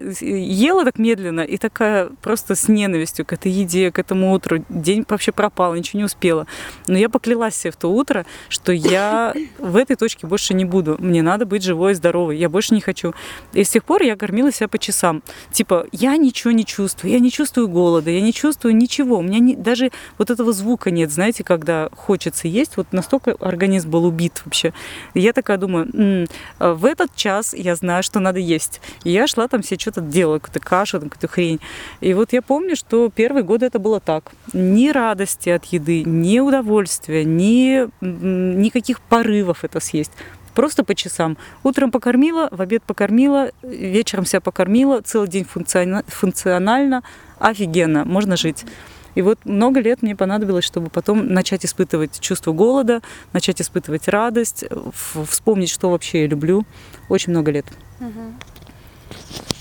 ела 0.58 0.86
так 0.86 0.98
медленно 0.98 1.42
и 1.42 1.58
такая 1.58 2.10
просто 2.22 2.56
с 2.56 2.68
ненавистью 2.68 3.26
к 3.26 3.34
этой 3.34 3.52
еде, 3.52 3.92
к 3.92 4.00
этому 4.00 4.34
утру. 4.34 4.64
День 4.70 5.06
вообще 5.08 5.32
пропал, 5.32 5.76
ничего 5.76 6.00
не 6.00 6.06
успела. 6.06 6.48
Но 6.88 6.98
я 6.98 7.10
поклялась 7.10 7.56
себе 7.56 7.72
в 7.72 7.76
то 7.76 7.92
утро, 7.92 8.26
что 8.50 8.72
я 8.72 9.34
в 9.60 9.76
этой 9.76 9.96
точке 9.96 10.28
больше 10.28 10.54
не 10.54 10.66
буду. 10.66 10.96
Мне 11.00 11.22
надо 11.22 11.46
быть 11.46 11.64
живой 11.64 11.92
и 11.92 11.96
здоровой. 11.96 12.38
Я 12.38 12.50
больше 12.50 12.74
не 12.74 12.82
хочу. 12.82 13.14
И 13.54 13.64
с 13.64 13.70
тех 13.70 13.84
пор 13.84 14.02
я 14.02 14.16
кормила 14.16 14.52
себя 14.52 14.68
по 14.68 14.80
часам. 14.80 15.22
Типа, 15.52 15.86
я 15.92 16.18
ничего 16.18 16.52
не 16.52 16.66
чувствую, 16.66 17.12
я 17.12 17.20
не 17.20 17.32
чувствую 17.32 17.68
голода, 17.68 18.10
я 18.10 18.22
не 18.22 18.34
чувствую 18.34 18.76
ничего. 18.76 19.20
У 19.20 19.22
меня 19.22 19.40
не, 19.40 19.56
даже 19.56 19.92
вот 20.18 20.30
этого 20.30 20.54
звука 20.54 20.92
нет, 20.92 21.12
знаете, 21.12 21.44
когда 21.44 21.90
хочется 21.96 22.48
есть. 22.48 22.78
Вот 22.78 22.88
настолько 22.92 23.36
организм 23.40 23.92
был 23.92 24.06
убит 24.06 24.42
вообще. 24.46 24.74
И 25.14 25.20
я 25.20 25.34
такая 25.34 25.58
думаю, 25.58 25.88
м-м, 25.94 26.28
в 26.60 26.86
этот 26.86 27.16
час 27.16 27.54
я 27.54 27.76
знаю, 27.76 28.04
что 28.04 28.20
надо 28.20 28.40
есть. 28.40 28.82
И 29.04 29.12
я 29.12 29.28
шла 29.28 29.48
там 29.48 29.64
себе 29.64 29.80
что-то 29.80 30.02
делала, 30.02 30.40
какую-то 30.48 30.68
кашу, 30.68 31.00
там, 31.00 31.10
какую-то 31.10 31.28
хрень. 31.28 31.60
И 32.02 32.14
вот 32.14 32.34
я 32.34 32.42
помню, 32.42 32.76
что 32.76 33.10
первые 33.10 33.44
годы 33.44 33.66
это 33.66 33.80
было 33.80 34.00
так. 34.00 34.32
Ни 34.54 34.90
радости 34.90 35.50
от 35.50 35.66
еды, 35.66 36.04
ни 36.04 36.40
удовольствия, 36.40 37.24
ни 37.24 37.88
никаких 38.02 39.02
порывов 39.02 39.64
это 39.64 39.80
съесть 39.80 40.12
просто 40.54 40.84
по 40.84 40.96
часам. 40.96 41.38
Утром 41.64 41.92
покормила, 41.92 42.50
в 42.52 42.60
обед 42.64 42.82
покормила, 42.82 43.52
вечером 43.62 44.26
себя 44.26 44.42
покормила, 44.42 45.02
целый 45.02 45.28
день 45.28 45.46
функционально, 45.46 47.04
офигенно, 47.38 48.06
можно 48.06 48.36
жить. 48.36 48.66
И 49.14 49.22
вот 49.22 49.38
много 49.46 49.80
лет 49.80 50.02
мне 50.02 50.16
понадобилось, 50.16 50.66
чтобы 50.66 50.90
потом 50.90 51.28
начать 51.28 51.64
испытывать 51.64 52.20
чувство 52.20 52.54
голода, 52.54 53.02
начать 53.34 53.62
испытывать 53.62 54.08
радость, 54.08 54.64
вспомнить, 55.30 55.70
что 55.70 55.92
вообще 55.92 56.22
я 56.22 56.28
люблю. 56.28 56.66
Очень 57.08 57.34
много 57.34 57.52
лет. 57.52 57.66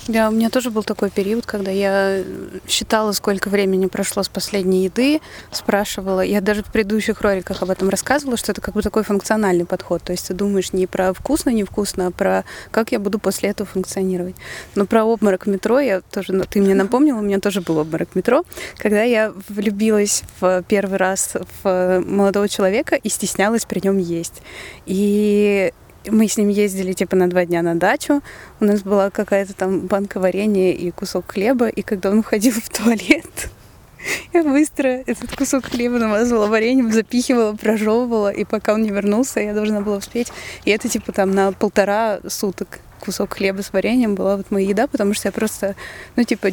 Да, 0.08 0.28
у 0.28 0.32
меня 0.32 0.50
тоже 0.50 0.70
был 0.70 0.84
такой 0.84 1.10
период, 1.10 1.46
когда 1.46 1.72
я 1.72 2.22
считала, 2.68 3.10
сколько 3.10 3.48
времени 3.48 3.86
прошло 3.86 4.22
с 4.22 4.28
последней 4.28 4.84
еды, 4.84 5.20
спрашивала. 5.50 6.20
Я 6.20 6.40
даже 6.40 6.62
в 6.62 6.66
предыдущих 6.66 7.20
роликах 7.22 7.62
об 7.62 7.70
этом 7.70 7.88
рассказывала, 7.88 8.36
что 8.36 8.52
это 8.52 8.60
как 8.60 8.74
бы 8.74 8.82
такой 8.82 9.02
функциональный 9.02 9.64
подход. 9.64 10.02
То 10.02 10.12
есть 10.12 10.28
ты 10.28 10.34
думаешь 10.34 10.72
не 10.72 10.86
про 10.86 11.12
вкусно, 11.12 11.50
невкусно, 11.50 12.06
а 12.06 12.10
про 12.12 12.44
как 12.70 12.92
я 12.92 13.00
буду 13.00 13.18
после 13.18 13.50
этого 13.50 13.68
функционировать. 13.68 14.36
Но 14.76 14.86
про 14.86 15.04
обморок 15.04 15.46
метро 15.46 15.80
я 15.80 16.02
тоже, 16.02 16.32
ну, 16.32 16.44
ты 16.48 16.60
мне 16.60 16.74
напомнила, 16.74 17.18
у 17.18 17.22
меня 17.22 17.40
тоже 17.40 17.60
был 17.60 17.78
обморок 17.78 18.14
метро, 18.14 18.44
когда 18.78 19.02
я 19.02 19.32
влюбилась 19.48 20.22
в 20.38 20.62
первый 20.68 20.98
раз 20.98 21.32
в 21.64 22.00
молодого 22.06 22.48
человека 22.48 22.94
и 22.94 23.08
стеснялась 23.08 23.64
при 23.64 23.80
нем 23.80 23.98
есть. 23.98 24.42
И 24.86 25.72
мы 26.10 26.28
с 26.28 26.36
ним 26.36 26.48
ездили 26.48 26.92
типа 26.92 27.16
на 27.16 27.28
два 27.28 27.44
дня 27.44 27.62
на 27.62 27.74
дачу. 27.74 28.22
У 28.60 28.64
нас 28.64 28.82
была 28.82 29.10
какая-то 29.10 29.54
там 29.54 29.80
банка 29.80 30.20
варенья 30.20 30.72
и 30.72 30.90
кусок 30.90 31.32
хлеба. 31.32 31.68
И 31.68 31.82
когда 31.82 32.10
он 32.10 32.18
уходил 32.18 32.52
в 32.52 32.68
туалет, 32.68 33.50
я 34.32 34.42
быстро 34.42 34.88
этот 35.06 35.34
кусок 35.36 35.66
хлеба 35.66 35.98
намазывала 35.98 36.46
вареньем, 36.46 36.92
запихивала, 36.92 37.54
прожевывала. 37.54 38.30
И 38.30 38.44
пока 38.44 38.74
он 38.74 38.82
не 38.82 38.90
вернулся, 38.90 39.40
я 39.40 39.54
должна 39.54 39.80
была 39.80 39.96
успеть. 39.96 40.32
И 40.64 40.70
это 40.70 40.88
типа 40.88 41.12
там 41.12 41.32
на 41.32 41.52
полтора 41.52 42.20
суток 42.28 42.80
кусок 43.00 43.34
хлеба 43.34 43.62
с 43.62 43.72
вареньем 43.72 44.14
была 44.14 44.36
вот 44.36 44.50
моя 44.50 44.68
еда, 44.68 44.86
потому 44.86 45.14
что 45.14 45.28
я 45.28 45.32
просто, 45.32 45.76
ну 46.16 46.24
типа, 46.24 46.48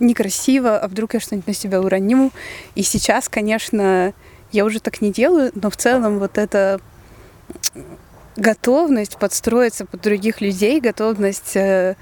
некрасиво, 0.00 0.78
а 0.78 0.88
вдруг 0.88 1.14
я 1.14 1.20
что-нибудь 1.20 1.46
на 1.46 1.54
себя 1.54 1.80
уроню. 1.80 2.32
И 2.74 2.82
сейчас, 2.82 3.28
конечно, 3.28 4.12
я 4.52 4.64
уже 4.64 4.80
так 4.80 5.00
не 5.00 5.10
делаю, 5.10 5.52
но 5.54 5.70
в 5.70 5.76
целом 5.76 6.18
вот 6.18 6.38
это 6.38 6.80
готовность 8.36 9.18
подстроиться 9.18 9.86
под 9.86 10.00
других 10.02 10.40
людей, 10.40 10.80
готовность 10.80 11.56
э, 11.56 11.96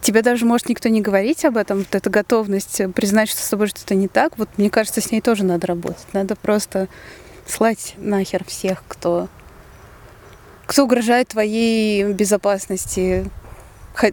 тебе 0.00 0.22
даже 0.22 0.44
может 0.44 0.68
никто 0.68 0.88
не 0.88 1.00
говорить 1.00 1.44
об 1.44 1.56
этом, 1.56 1.78
вот 1.78 1.94
эта 1.94 2.10
готовность 2.10 2.80
признать, 2.94 3.28
что 3.28 3.40
с 3.40 3.48
тобой 3.48 3.68
что-то 3.68 3.94
не 3.94 4.08
так, 4.08 4.38
вот 4.38 4.48
мне 4.56 4.70
кажется, 4.70 5.00
с 5.00 5.10
ней 5.10 5.20
тоже 5.20 5.44
надо 5.44 5.66
работать. 5.66 6.06
Надо 6.12 6.36
просто 6.36 6.88
слать 7.46 7.94
нахер 7.96 8.44
всех, 8.44 8.82
кто, 8.86 9.28
кто 10.66 10.84
угрожает 10.84 11.28
твоей 11.28 12.12
безопасности, 12.12 13.28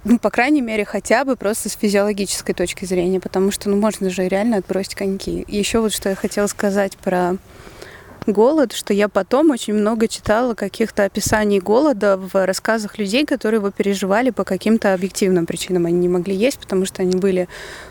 ну, 0.04 0.20
по 0.20 0.30
крайней 0.30 0.62
мере, 0.62 0.86
хотя 0.86 1.24
бы 1.24 1.36
просто 1.36 1.70
с 1.70 1.74
физиологической 1.74 2.56
точки 2.56 2.86
зрения, 2.86 3.20
потому 3.20 3.52
что, 3.52 3.70
ну, 3.70 3.78
можно 3.78 4.10
же 4.10 4.28
реально 4.28 4.58
отбросить 4.58 4.96
коньки. 4.96 5.42
И 5.48 5.58
еще 5.58 5.80
вот 5.80 5.94
что 5.94 6.10
я 6.10 6.16
хотела 6.16 6.48
сказать 6.48 6.98
про 6.98 7.38
голод, 8.28 8.74
что 8.74 8.94
я 8.94 9.08
потом 9.08 9.52
очень 9.52 9.74
много 9.74 10.08
читала 10.08 10.54
каких-то 10.54 11.06
описаний 11.06 11.60
голода 11.60 12.18
в 12.18 12.46
рассказах 12.46 12.98
людей, 12.98 13.26
которые 13.26 13.60
его 13.60 13.72
переживали 13.72 14.30
по 14.30 14.44
каким-то 14.44 14.94
объективным 14.94 15.46
причинам. 15.46 15.86
Они 15.86 15.98
не 15.98 16.10
могли 16.10 16.36
есть, 16.36 16.60
потому 16.60 16.86
что 16.86 17.02
они 17.02 17.16
были 17.16 17.48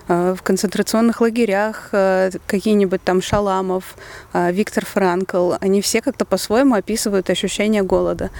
э, 0.08 0.34
в 0.38 0.42
концентрационных 0.42 1.20
лагерях, 1.20 1.88
э, 1.92 2.30
какие-нибудь 2.46 3.02
там 3.02 3.22
Шаламов, 3.22 3.96
э, 4.32 4.52
Виктор 4.52 4.84
Франкл. 4.84 5.54
Они 5.60 5.80
все 5.80 6.00
как-то 6.00 6.24
по-своему 6.24 6.74
описывают 6.74 7.30
ощущение 7.30 7.82
голода. 7.82 8.30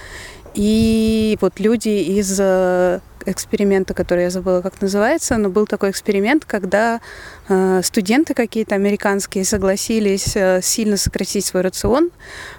И 0.53 1.37
вот 1.41 1.59
люди 1.59 1.89
из 1.89 2.39
эксперимента, 3.27 3.93
который 3.93 4.23
я 4.23 4.29
забыла, 4.29 4.61
как 4.61 4.81
называется, 4.81 5.37
но 5.37 5.49
был 5.49 5.67
такой 5.67 5.91
эксперимент, 5.91 6.45
когда 6.45 7.01
студенты 7.81 8.33
какие-то 8.33 8.75
американские 8.75 9.45
согласились 9.45 10.35
э, 10.35 10.61
сильно 10.61 10.97
сократить 10.97 11.45
свой 11.45 11.61
рацион, 11.61 12.11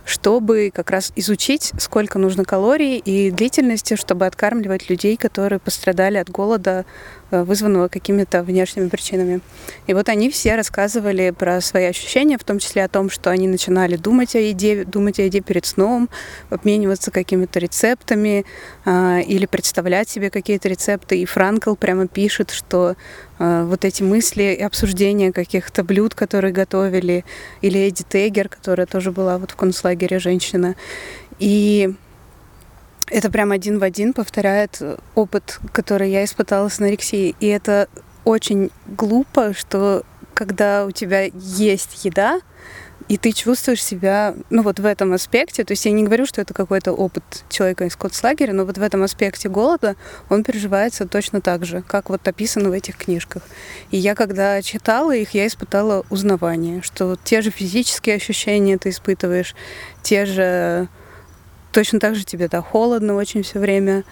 чтобы 0.05 0.71
как 0.75 0.91
раз 0.91 1.13
изучить, 1.15 1.73
сколько 1.79 2.19
нужно 2.19 2.45
калорий 2.45 2.97
и 2.99 3.31
длительности, 3.31 3.97
чтобы 3.97 4.27
откармливать 4.27 4.89
людей, 4.89 5.17
которые 5.17 5.59
пострадали 5.59 6.17
от 6.17 6.31
голода 6.31 6.87
Э, 7.31 7.43
вызванного 7.43 7.89
какими-то 7.89 8.43
внешними 8.43 8.89
причинами. 8.89 9.41
И 9.87 9.93
вот 9.93 10.09
они 10.09 10.31
все 10.31 10.57
рассказывали 10.57 11.29
про 11.31 11.61
свои 11.61 11.85
ощущения, 11.85 12.39
в 12.39 12.45
том 12.45 12.59
числе 12.59 12.85
о 12.85 12.89
том, 12.89 13.11
что 13.11 13.29
они 13.31 13.47
начинали 13.47 13.97
думать 13.97 14.35
о 14.35 14.39
еде, 14.39 14.85
думать 14.85 15.19
о 15.19 15.23
еде 15.23 15.41
перед 15.41 15.67
сном, 15.67 16.09
обмениваться 16.49 17.11
какими-то 17.11 17.59
рецептами 17.59 18.47
э, 18.87 19.23
или 19.27 19.45
представлять 19.45 20.09
себе 20.09 20.31
какие-то 20.31 20.71
рецепты. 20.71 21.21
И 21.21 21.27
Франкл 21.27 21.75
прямо 21.75 22.09
пишет, 22.09 22.51
что 22.51 22.97
э, 23.39 23.65
вот 23.65 23.85
эти 23.85 24.03
мысли 24.03 24.57
и 24.59 24.63
обсуждения 24.79 25.33
каких-то 25.33 25.83
блюд, 25.83 26.15
которые 26.15 26.53
готовили, 26.53 27.25
или 27.63 27.81
Эдди 27.81 28.05
Тегер, 28.05 28.49
которая 28.49 28.87
тоже 28.87 29.11
была 29.11 29.37
вот 29.37 29.51
в 29.51 29.57
концлагере 29.57 30.21
женщина. 30.21 30.77
И 31.41 31.93
это 33.09 33.29
прям 33.29 33.51
один 33.51 33.81
в 33.81 33.83
один 33.83 34.13
повторяет 34.13 34.81
опыт, 35.17 35.59
который 35.73 36.13
я 36.13 36.25
испытала 36.25 36.69
с 36.69 36.79
анорексией. 36.79 37.35
И 37.41 37.49
это 37.49 37.89
очень 38.25 38.71
глупо, 38.87 39.53
что 39.53 40.05
когда 40.33 40.87
у 40.87 40.93
тебя 40.93 41.23
есть 41.25 42.05
еда, 42.05 42.41
и 43.09 43.17
ты 43.17 43.33
чувствуешь 43.33 43.83
себя, 43.83 44.35
ну 44.51 44.63
вот 44.63 44.79
в 44.79 44.85
этом 44.85 45.15
аспекте, 45.15 45.65
то 45.65 45.73
есть 45.73 45.87
я 45.87 45.93
не 45.93 46.03
говорю, 46.03 46.27
что 46.27 46.43
это 46.43 46.53
какой-то 46.53 46.93
опыт 46.93 47.23
человека 47.49 47.87
из 47.87 47.97
концлагеря, 47.97 48.53
но 48.53 48.65
вот 48.65 48.77
в 48.77 48.83
этом 48.83 49.03
аспекте 49.03 49.49
голода 49.49 49.97
он 50.29 50.45
переживается 50.45 51.07
точно 51.07 51.41
так 51.41 51.65
же, 51.65 51.83
как 51.83 52.11
вот 52.11 52.27
описано 52.29 52.69
в 52.69 52.73
этих 52.73 52.97
книжках. 52.97 53.43
И 53.91 53.97
я 53.97 54.15
когда 54.15 54.61
читала 54.61 55.15
их, 55.17 55.31
я 55.31 55.47
испытала 55.47 56.05
узнавание, 56.11 56.83
что 56.83 57.17
те 57.25 57.41
же 57.41 57.51
физические 57.51 58.17
ощущения 58.17 58.77
ты 58.77 58.91
испытываешь, 58.91 59.55
те 60.03 60.27
же 60.27 60.89
точно 61.73 62.01
так 62.01 62.15
же 62.15 62.25
тебе 62.25 62.49
да, 62.49 62.61
холодно 62.61 63.15
очень 63.15 63.43
все 63.43 63.59
время. 63.59 64.05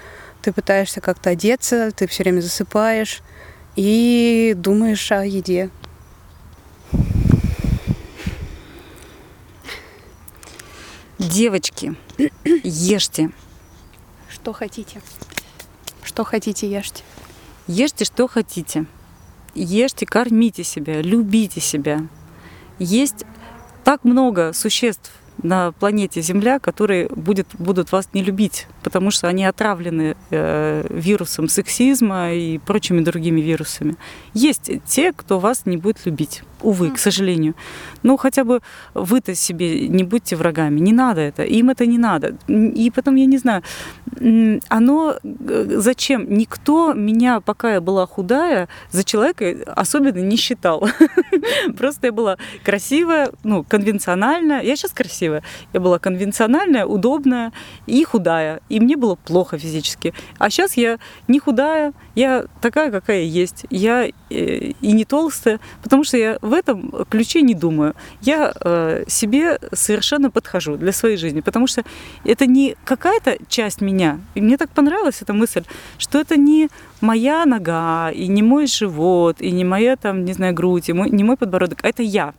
Ты 0.42 0.52
пытаешься 0.52 1.00
как-то 1.00 1.30
одеться, 1.30 1.90
ты 1.90 2.06
все 2.06 2.22
время 2.22 2.40
засыпаешь 2.40 3.20
и 3.74 4.54
думаешь 4.56 5.10
о 5.10 5.24
еде. 5.24 5.70
Девочки, 11.30 11.96
ешьте. 12.62 13.30
Что 14.28 14.52
хотите? 14.52 15.00
Что 16.04 16.22
хотите, 16.22 16.70
ешьте. 16.70 17.02
Ешьте, 17.66 18.04
что 18.04 18.28
хотите. 18.28 18.86
Ешьте, 19.54 20.06
кормите 20.06 20.62
себя, 20.62 21.02
любите 21.02 21.60
себя. 21.60 22.06
Есть 22.78 23.24
так 23.82 24.04
много 24.04 24.52
существ 24.52 25.10
на 25.42 25.72
планете 25.72 26.20
Земля, 26.20 26.58
которые 26.58 27.08
будет, 27.08 27.48
будут 27.58 27.92
вас 27.92 28.08
не 28.12 28.22
любить, 28.22 28.66
потому 28.82 29.10
что 29.10 29.28
они 29.28 29.44
отравлены 29.44 30.16
э, 30.30 30.86
вирусом 30.90 31.48
сексизма 31.48 32.32
и 32.32 32.58
прочими 32.58 33.00
другими 33.00 33.40
вирусами. 33.40 33.96
Есть 34.34 34.70
те, 34.86 35.12
кто 35.12 35.38
вас 35.38 35.66
не 35.66 35.76
будет 35.76 36.06
любить. 36.06 36.42
Увы, 36.62 36.90
к 36.90 36.98
сожалению. 36.98 37.54
Ну, 38.02 38.16
хотя 38.16 38.42
бы 38.42 38.60
вы-то 38.94 39.34
себе 39.34 39.88
не 39.88 40.04
будьте 40.04 40.36
врагами. 40.36 40.80
Не 40.80 40.92
надо 40.92 41.20
это. 41.20 41.42
Им 41.42 41.70
это 41.70 41.84
не 41.86 41.98
надо. 41.98 42.36
И 42.48 42.90
потом, 42.90 43.16
я 43.16 43.26
не 43.26 43.38
знаю, 43.38 43.62
оно 44.68 45.16
э, 45.22 45.66
зачем? 45.76 46.26
Никто 46.32 46.94
меня, 46.94 47.40
пока 47.40 47.74
я 47.74 47.80
была 47.80 48.06
худая, 48.06 48.68
за 48.90 49.04
человека 49.04 49.54
особенно 49.76 50.18
не 50.18 50.36
считал. 50.36 50.88
Просто 51.78 52.06
я 52.06 52.12
была 52.12 52.38
красивая, 52.64 53.30
ну, 53.44 53.62
конвенциональная. 53.62 54.62
Я 54.62 54.76
сейчас 54.76 54.92
красивая. 54.92 55.25
Я 55.72 55.80
была 55.80 55.98
конвенциональная, 55.98 56.86
удобная 56.86 57.52
и 57.86 58.04
худая. 58.04 58.60
И 58.68 58.80
мне 58.80 58.96
было 58.96 59.16
плохо 59.16 59.58
физически. 59.58 60.14
А 60.38 60.50
сейчас 60.50 60.76
я 60.76 60.98
не 61.28 61.38
худая, 61.38 61.92
я 62.14 62.44
такая, 62.60 62.90
какая 62.90 63.22
есть. 63.22 63.66
Я 63.70 64.06
э, 64.06 64.12
и 64.30 64.92
не 64.92 65.04
толстая, 65.04 65.60
потому 65.82 66.04
что 66.04 66.16
я 66.16 66.38
в 66.42 66.52
этом 66.52 66.90
ключе 67.10 67.42
не 67.42 67.54
думаю. 67.54 67.94
Я 68.20 68.52
э, 68.60 69.04
себе 69.08 69.58
совершенно 69.72 70.30
подхожу 70.30 70.76
для 70.76 70.92
своей 70.92 71.16
жизни, 71.16 71.40
потому 71.40 71.66
что 71.66 71.82
это 72.24 72.46
не 72.46 72.76
какая-то 72.84 73.38
часть 73.48 73.80
меня. 73.80 74.20
И 74.34 74.40
мне 74.40 74.56
так 74.56 74.70
понравилась 74.70 75.22
эта 75.22 75.32
мысль, 75.32 75.64
что 75.98 76.18
это 76.18 76.36
не 76.36 76.68
моя 77.00 77.44
нога, 77.44 78.10
и 78.10 78.26
не 78.28 78.42
мой 78.42 78.66
живот, 78.66 79.40
и 79.40 79.50
не 79.52 79.64
моя 79.64 79.96
там, 79.96 80.24
не 80.24 80.32
знаю, 80.32 80.54
грудь, 80.54 80.88
и 80.88 80.92
мой, 80.92 81.10
не 81.10 81.24
мой 81.24 81.36
подбородок, 81.36 81.84
а 81.84 81.88
это 81.88 82.02
я. 82.02 82.34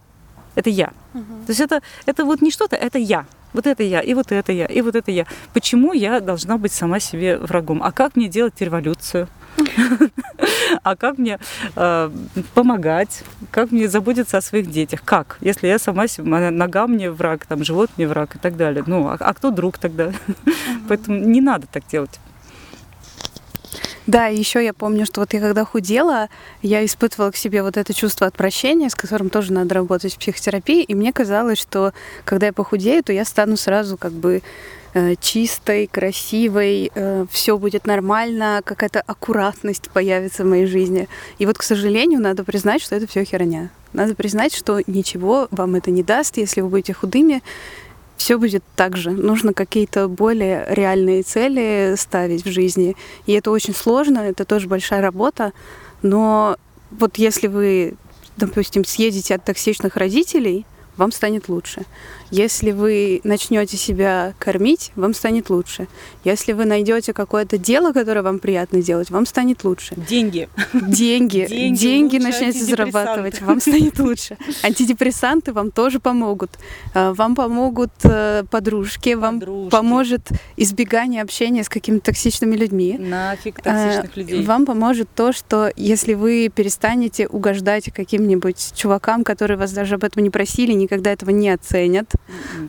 Это 0.57 0.71
я. 0.71 0.91
Угу. 1.13 1.45
То 1.45 1.49
есть 1.51 1.61
это, 1.61 1.81
это 2.07 2.25
вот 2.25 2.41
не 2.41 2.49
что-то, 2.49 2.75
это 2.75 2.97
я. 2.97 3.25
Вот 3.53 3.67
это 3.67 3.83
я, 3.83 4.01
и 4.01 4.13
вот 4.15 4.31
это 4.31 4.51
я, 4.51 4.65
и 4.65 4.81
вот 4.81 4.95
это 4.95 5.11
я. 5.11 5.25
Почему 5.53 5.93
я 5.93 6.19
должна 6.19 6.57
быть 6.57 6.71
сама 6.71 6.99
себе 6.99 7.37
врагом? 7.37 7.81
А 7.83 7.91
как 7.91 8.15
мне 8.15 8.27
делать 8.27 8.59
революцию? 8.59 9.27
А 10.83 10.95
как 10.95 11.17
мне 11.17 11.39
э, 11.75 12.11
помогать? 12.53 13.23
Как 13.51 13.71
мне 13.71 13.87
заботиться 13.87 14.37
о 14.37 14.41
своих 14.41 14.69
детях? 14.69 15.01
Как? 15.03 15.37
Если 15.41 15.67
я 15.67 15.79
сама 15.79 16.07
себе, 16.07 16.51
нога 16.51 16.87
мне 16.87 17.09
враг, 17.11 17.45
там, 17.45 17.63
живот 17.63 17.89
мне 17.97 18.07
враг 18.07 18.35
и 18.35 18.39
так 18.39 18.57
далее. 18.57 18.83
Ну, 18.85 19.07
а, 19.07 19.17
а 19.19 19.33
кто 19.33 19.51
друг 19.51 19.77
тогда? 19.77 20.11
Поэтому 20.87 21.17
не 21.17 21.41
надо 21.41 21.67
так 21.67 21.83
делать. 21.87 22.19
Да, 24.07 24.29
и 24.29 24.37
еще 24.37 24.63
я 24.63 24.73
помню, 24.73 25.05
что 25.05 25.19
вот 25.19 25.33
я 25.33 25.41
когда 25.41 25.65
худела, 25.65 26.29
я 26.61 26.83
испытывала 26.85 27.31
к 27.31 27.35
себе 27.35 27.61
вот 27.61 27.75
это 27.75 27.93
чувство 27.93 28.25
отвращения, 28.25 28.89
с 28.89 28.95
которым 28.95 29.29
тоже 29.29 29.51
надо 29.51 29.75
работать 29.75 30.15
в 30.15 30.17
психотерапии, 30.17 30.81
и 30.81 30.95
мне 30.95 31.11
казалось, 31.11 31.59
что 31.59 31.91
когда 32.23 32.47
я 32.47 32.53
похудею, 32.53 33.03
то 33.03 33.11
я 33.11 33.25
стану 33.25 33.57
сразу 33.57 33.97
как 33.97 34.13
бы 34.13 34.41
э, 34.93 35.15
чистой, 35.19 35.87
красивой, 35.87 36.89
э, 36.95 37.25
все 37.29 37.57
будет 37.57 37.85
нормально, 37.85 38.61
какая-то 38.63 39.01
аккуратность 39.05 39.89
появится 39.89 40.45
в 40.45 40.47
моей 40.47 40.67
жизни. 40.67 41.09
И 41.37 41.45
вот, 41.45 41.57
к 41.57 41.63
сожалению, 41.63 42.21
надо 42.21 42.45
признать, 42.45 42.81
что 42.81 42.95
это 42.95 43.07
все 43.07 43.25
херня. 43.25 43.71
Надо 43.91 44.15
признать, 44.15 44.55
что 44.55 44.79
ничего 44.87 45.49
вам 45.51 45.75
это 45.75 45.91
не 45.91 46.03
даст, 46.03 46.37
если 46.37 46.61
вы 46.61 46.69
будете 46.69 46.93
худыми 46.93 47.41
все 48.17 48.37
будет 48.37 48.63
так 48.75 48.97
же. 48.97 49.11
Нужно 49.11 49.53
какие-то 49.53 50.07
более 50.07 50.65
реальные 50.69 51.23
цели 51.23 51.95
ставить 51.97 52.43
в 52.43 52.51
жизни. 52.51 52.95
И 53.25 53.33
это 53.33 53.51
очень 53.51 53.73
сложно, 53.73 54.19
это 54.19 54.43
тоже 54.43 54.67
большая 54.67 55.01
работа. 55.01 55.53
Но 56.01 56.57
вот 56.91 57.17
если 57.17 57.47
вы, 57.47 57.93
допустим, 58.35 58.83
съедете 58.83 59.35
от 59.35 59.45
токсичных 59.45 59.95
родителей, 59.95 60.65
вам 60.97 61.11
станет 61.11 61.47
лучше. 61.47 61.83
Если 62.31 62.71
вы 62.71 63.21
начнете 63.23 63.77
себя 63.77 64.33
кормить, 64.39 64.91
вам 64.95 65.13
станет 65.13 65.49
лучше. 65.49 65.87
Если 66.23 66.53
вы 66.53 66.65
найдете 66.65 67.13
какое-то 67.13 67.57
дело, 67.57 67.93
которое 67.93 68.21
вам 68.21 68.39
приятно 68.39 68.81
делать, 68.81 69.09
вам 69.09 69.25
станет 69.25 69.63
лучше. 69.63 69.95
Деньги. 69.95 70.49
Деньги. 70.73 71.47
Деньги, 71.49 71.77
Деньги 71.77 72.17
начнете 72.17 72.63
зарабатывать, 72.63 73.41
вам 73.41 73.61
станет 73.61 73.99
лучше. 73.99 74.37
Антидепрессанты 74.63 75.53
вам 75.53 75.71
тоже 75.71 75.99
помогут. 75.99 76.51
А, 76.93 77.13
вам 77.13 77.35
помогут 77.35 77.91
э, 78.03 78.43
подружки, 78.49 79.13
вам 79.13 79.39
подружки. 79.39 79.71
поможет 79.71 80.29
избегание 80.57 81.21
общения 81.21 81.63
с 81.63 81.69
какими-то 81.69 82.05
токсичными 82.07 82.55
людьми. 82.55 82.97
Нафиг 82.97 83.61
токсичных 83.61 84.11
а, 84.15 84.19
людей. 84.19 84.43
Вам 84.43 84.65
поможет 84.65 85.07
то, 85.15 85.31
что 85.31 85.71
если 85.75 86.13
вы 86.13 86.51
перестанете 86.53 87.27
угождать 87.27 87.91
каким-нибудь 87.93 88.73
чувакам, 88.75 89.23
которые 89.23 89.57
вас 89.57 89.71
даже 89.71 89.95
об 89.95 90.03
этом 90.03 90.23
не 90.23 90.29
просили, 90.29 90.73
никогда 90.73 91.11
этого 91.11 91.29
не 91.29 91.49
оценят, 91.49 92.16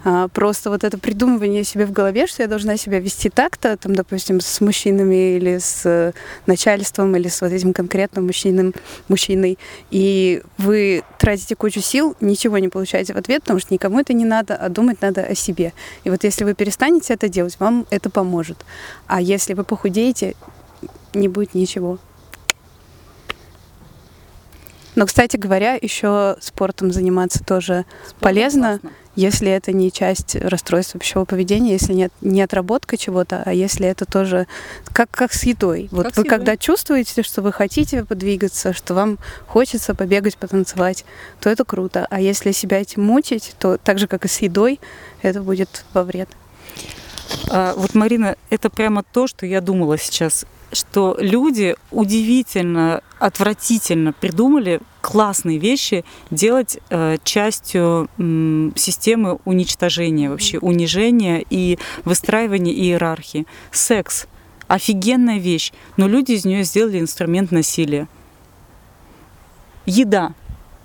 а, 0.05 0.29
просто 0.29 0.71
вот 0.71 0.85
это 0.85 0.99
придумывание 0.99 1.65
себе 1.65 1.87
в 1.87 1.93
голове, 1.93 2.27
что 2.27 2.43
я 2.43 2.49
должна 2.49 2.77
себя 2.77 3.01
вести 3.01 3.29
так-то, 3.29 3.77
там, 3.77 3.95
допустим, 3.95 4.41
с 4.41 4.61
мужчинами 4.61 5.37
или 5.37 5.59
с 5.59 5.83
э, 5.85 6.13
начальством, 6.47 7.17
или 7.17 7.29
с 7.29 7.41
вот 7.41 7.53
этим 7.53 7.73
конкретным 7.73 8.27
мужчиной, 8.27 8.73
мужчиной, 9.09 9.59
и 9.91 10.43
вы 10.59 11.03
тратите 11.19 11.57
кучу 11.57 11.81
сил, 11.81 12.17
ничего 12.21 12.59
не 12.59 12.69
получаете 12.69 13.15
в 13.15 13.17
ответ, 13.17 13.43
потому 13.43 13.59
что 13.59 13.75
никому 13.75 14.01
это 14.01 14.13
не 14.13 14.25
надо, 14.25 14.55
а 14.55 14.69
думать 14.69 15.03
надо 15.03 15.23
о 15.23 15.35
себе. 15.35 15.73
И 16.05 16.11
вот 16.11 16.25
если 16.25 16.45
вы 16.45 16.55
перестанете 16.55 17.15
это 17.15 17.29
делать, 17.29 17.59
вам 17.59 17.87
это 17.91 18.11
поможет. 18.11 18.65
А 19.07 19.21
если 19.21 19.55
вы 19.55 19.65
похудеете, 19.65 20.35
не 21.15 21.29
будет 21.29 21.55
ничего. 21.55 21.99
Но, 24.99 25.07
кстати 25.07 25.37
говоря, 25.37 25.79
еще 25.81 26.37
спортом 26.41 26.93
заниматься 26.93 27.45
тоже 27.45 27.85
Спорт 28.05 28.21
полезно. 28.21 28.79
Классно 28.81 28.91
если 29.19 29.51
это 29.51 29.73
не 29.73 29.91
часть 29.91 30.37
расстройства 30.37 31.01
пищевого 31.01 31.25
поведения, 31.25 31.73
если 31.73 31.93
нет 31.93 32.13
не 32.21 32.41
отработка 32.41 32.97
чего-то, 32.97 33.43
а 33.45 33.53
если 33.53 33.89
это 33.89 34.05
тоже 34.05 34.47
как, 34.93 35.11
как 35.11 35.33
с 35.33 35.43
едой. 35.43 35.89
Вот 35.91 36.05
как 36.07 36.17
вы 36.19 36.25
когда 36.25 36.57
чувствуете, 36.57 37.25
что 37.25 37.43
вы 37.43 37.53
хотите 37.53 38.05
подвигаться, 38.05 38.73
что 38.73 38.95
вам 38.95 39.19
хочется 39.49 39.97
побегать, 39.97 40.37
потанцевать, 40.37 41.05
то 41.41 41.51
это 41.51 41.65
круто. 41.65 42.07
А 42.11 42.21
если 42.21 42.53
себя 42.53 42.81
этим 42.81 43.03
мучить, 43.03 43.57
то 43.59 43.77
так 43.77 43.99
же, 43.99 44.07
как 44.07 44.25
и 44.25 44.29
с 44.29 44.39
едой, 44.41 44.79
это 45.23 45.43
будет 45.43 45.85
во 45.95 46.05
вред. 46.05 46.29
А, 47.51 47.75
вот, 47.77 47.97
Марина, 47.97 48.37
это 48.51 48.71
прямо 48.71 49.03
то, 49.03 49.27
что 49.27 49.47
я 49.47 49.61
думала 49.61 49.99
сейчас 49.99 50.47
что 50.73 51.17
люди 51.19 51.77
удивительно, 51.91 53.03
отвратительно 53.19 54.13
придумали 54.13 54.81
классные 55.01 55.59
вещи 55.59 56.05
делать 56.31 56.79
э, 56.91 57.17
частью 57.25 58.09
э, 58.19 58.71
системы 58.77 59.39
уничтожения, 59.45 60.31
вообще 60.31 60.59
унижения 60.59 61.45
и 61.49 61.79
выстраивания 62.05 62.73
иерархии. 62.73 63.47
Секс 63.71 64.27
офигенная 64.67 65.39
вещь, 65.39 65.73
но 65.97 66.07
люди 66.07 66.33
из 66.33 66.45
нее 66.45 66.63
сделали 66.63 67.01
инструмент 67.01 67.51
насилия. 67.51 68.07
Еда 69.87 70.35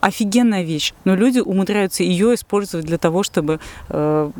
офигенная 0.03 0.63
вещь, 0.63 0.93
но 1.05 1.15
люди 1.15 1.39
умудряются 1.39 2.03
ее 2.03 2.35
использовать 2.35 2.85
для 2.85 2.97
того, 2.97 3.23
чтобы, 3.23 3.59
э, 3.89 4.31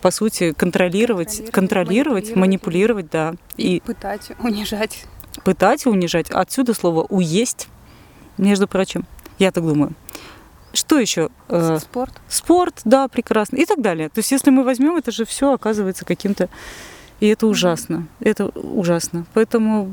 по 0.00 0.10
сути, 0.10 0.52
контролировать, 0.52 1.50
контролировать, 1.50 1.52
контролировать 1.52 2.36
манипулировать, 2.36 2.36
манипулировать, 2.36 3.10
да. 3.10 3.34
И, 3.56 3.76
и 3.76 3.80
пытать, 3.80 4.30
унижать. 4.42 5.04
Пытать, 5.44 5.86
унижать. 5.86 6.30
Отсюда 6.30 6.74
слово 6.74 7.02
«уесть», 7.02 7.68
между 8.38 8.66
прочим. 8.66 9.04
Я 9.38 9.52
так 9.52 9.64
думаю. 9.64 9.92
Что 10.72 10.98
еще? 10.98 11.30
Э, 11.48 11.78
спорт. 11.80 12.12
Спорт, 12.28 12.80
да, 12.84 13.08
прекрасно. 13.08 13.56
И 13.56 13.66
так 13.66 13.80
далее. 13.80 14.08
То 14.08 14.20
есть, 14.20 14.32
если 14.32 14.50
мы 14.50 14.64
возьмем, 14.64 14.96
это 14.96 15.10
же 15.10 15.24
все 15.24 15.52
оказывается 15.52 16.04
каким-то 16.04 16.48
и 17.20 17.26
это 17.26 17.46
ужасно. 17.46 18.06
Это 18.20 18.46
ужасно. 18.46 19.26
Поэтому 19.34 19.90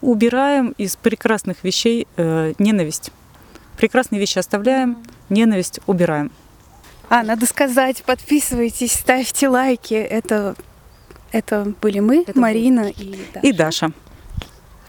убираем 0.00 0.74
из 0.78 0.94
прекрасных 0.94 1.64
вещей 1.64 2.06
э, 2.16 2.52
ненависть. 2.60 3.10
Прекрасные 3.76 4.20
вещи 4.20 4.38
оставляем, 4.38 4.98
ненависть 5.28 5.80
убираем. 5.86 6.30
А, 7.08 7.22
надо 7.22 7.46
сказать, 7.46 8.02
подписывайтесь, 8.04 8.92
ставьте 8.92 9.48
лайки. 9.48 9.94
Это, 9.94 10.56
это 11.30 11.72
были 11.80 12.00
мы, 12.00 12.24
это 12.26 12.38
Марина 12.38 12.88
и 12.88 13.16
Даша. 13.32 13.46
и 13.46 13.52
Даша. 13.52 13.92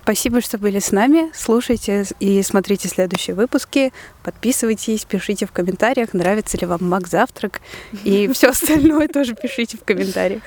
Спасибо, 0.08 0.40
что 0.40 0.58
были 0.58 0.80
с 0.80 0.94
нами. 0.94 1.30
Слушайте 1.36 2.06
и 2.22 2.42
смотрите 2.42 2.88
следующие 2.88 3.36
выпуски. 3.36 3.92
Подписывайтесь, 4.24 5.04
пишите 5.04 5.46
в 5.46 5.52
комментариях, 5.52 6.14
нравится 6.14 6.58
ли 6.58 6.66
вам 6.66 6.80
Мак 6.88 7.08
завтрак. 7.08 7.60
И 8.06 8.28
все 8.34 8.48
остальное 8.48 9.10
тоже 9.10 9.36
пишите 9.36 9.78
в 9.78 9.84
комментариях. 9.84 10.44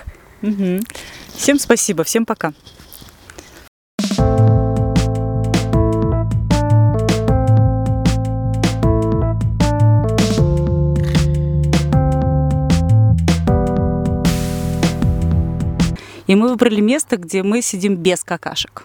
Всем 1.37 1.59
спасибо, 1.59 2.05
всем 2.05 2.25
пока. 2.25 2.55
И 16.31 16.37
мы 16.37 16.49
выбрали 16.49 16.81
место, 16.81 17.17
где 17.17 17.43
мы 17.43 17.61
сидим 17.61 17.97
без 17.97 18.23
какашек. 18.23 18.85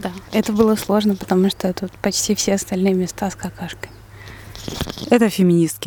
Да, 0.00 0.10
это 0.32 0.52
было 0.52 0.74
сложно, 0.74 1.14
потому 1.14 1.48
что 1.48 1.72
тут 1.72 1.92
почти 1.92 2.34
все 2.34 2.54
остальные 2.54 2.94
места 2.94 3.30
с 3.30 3.36
какашками. 3.36 3.92
Это 5.08 5.28
феминистки. 5.28 5.78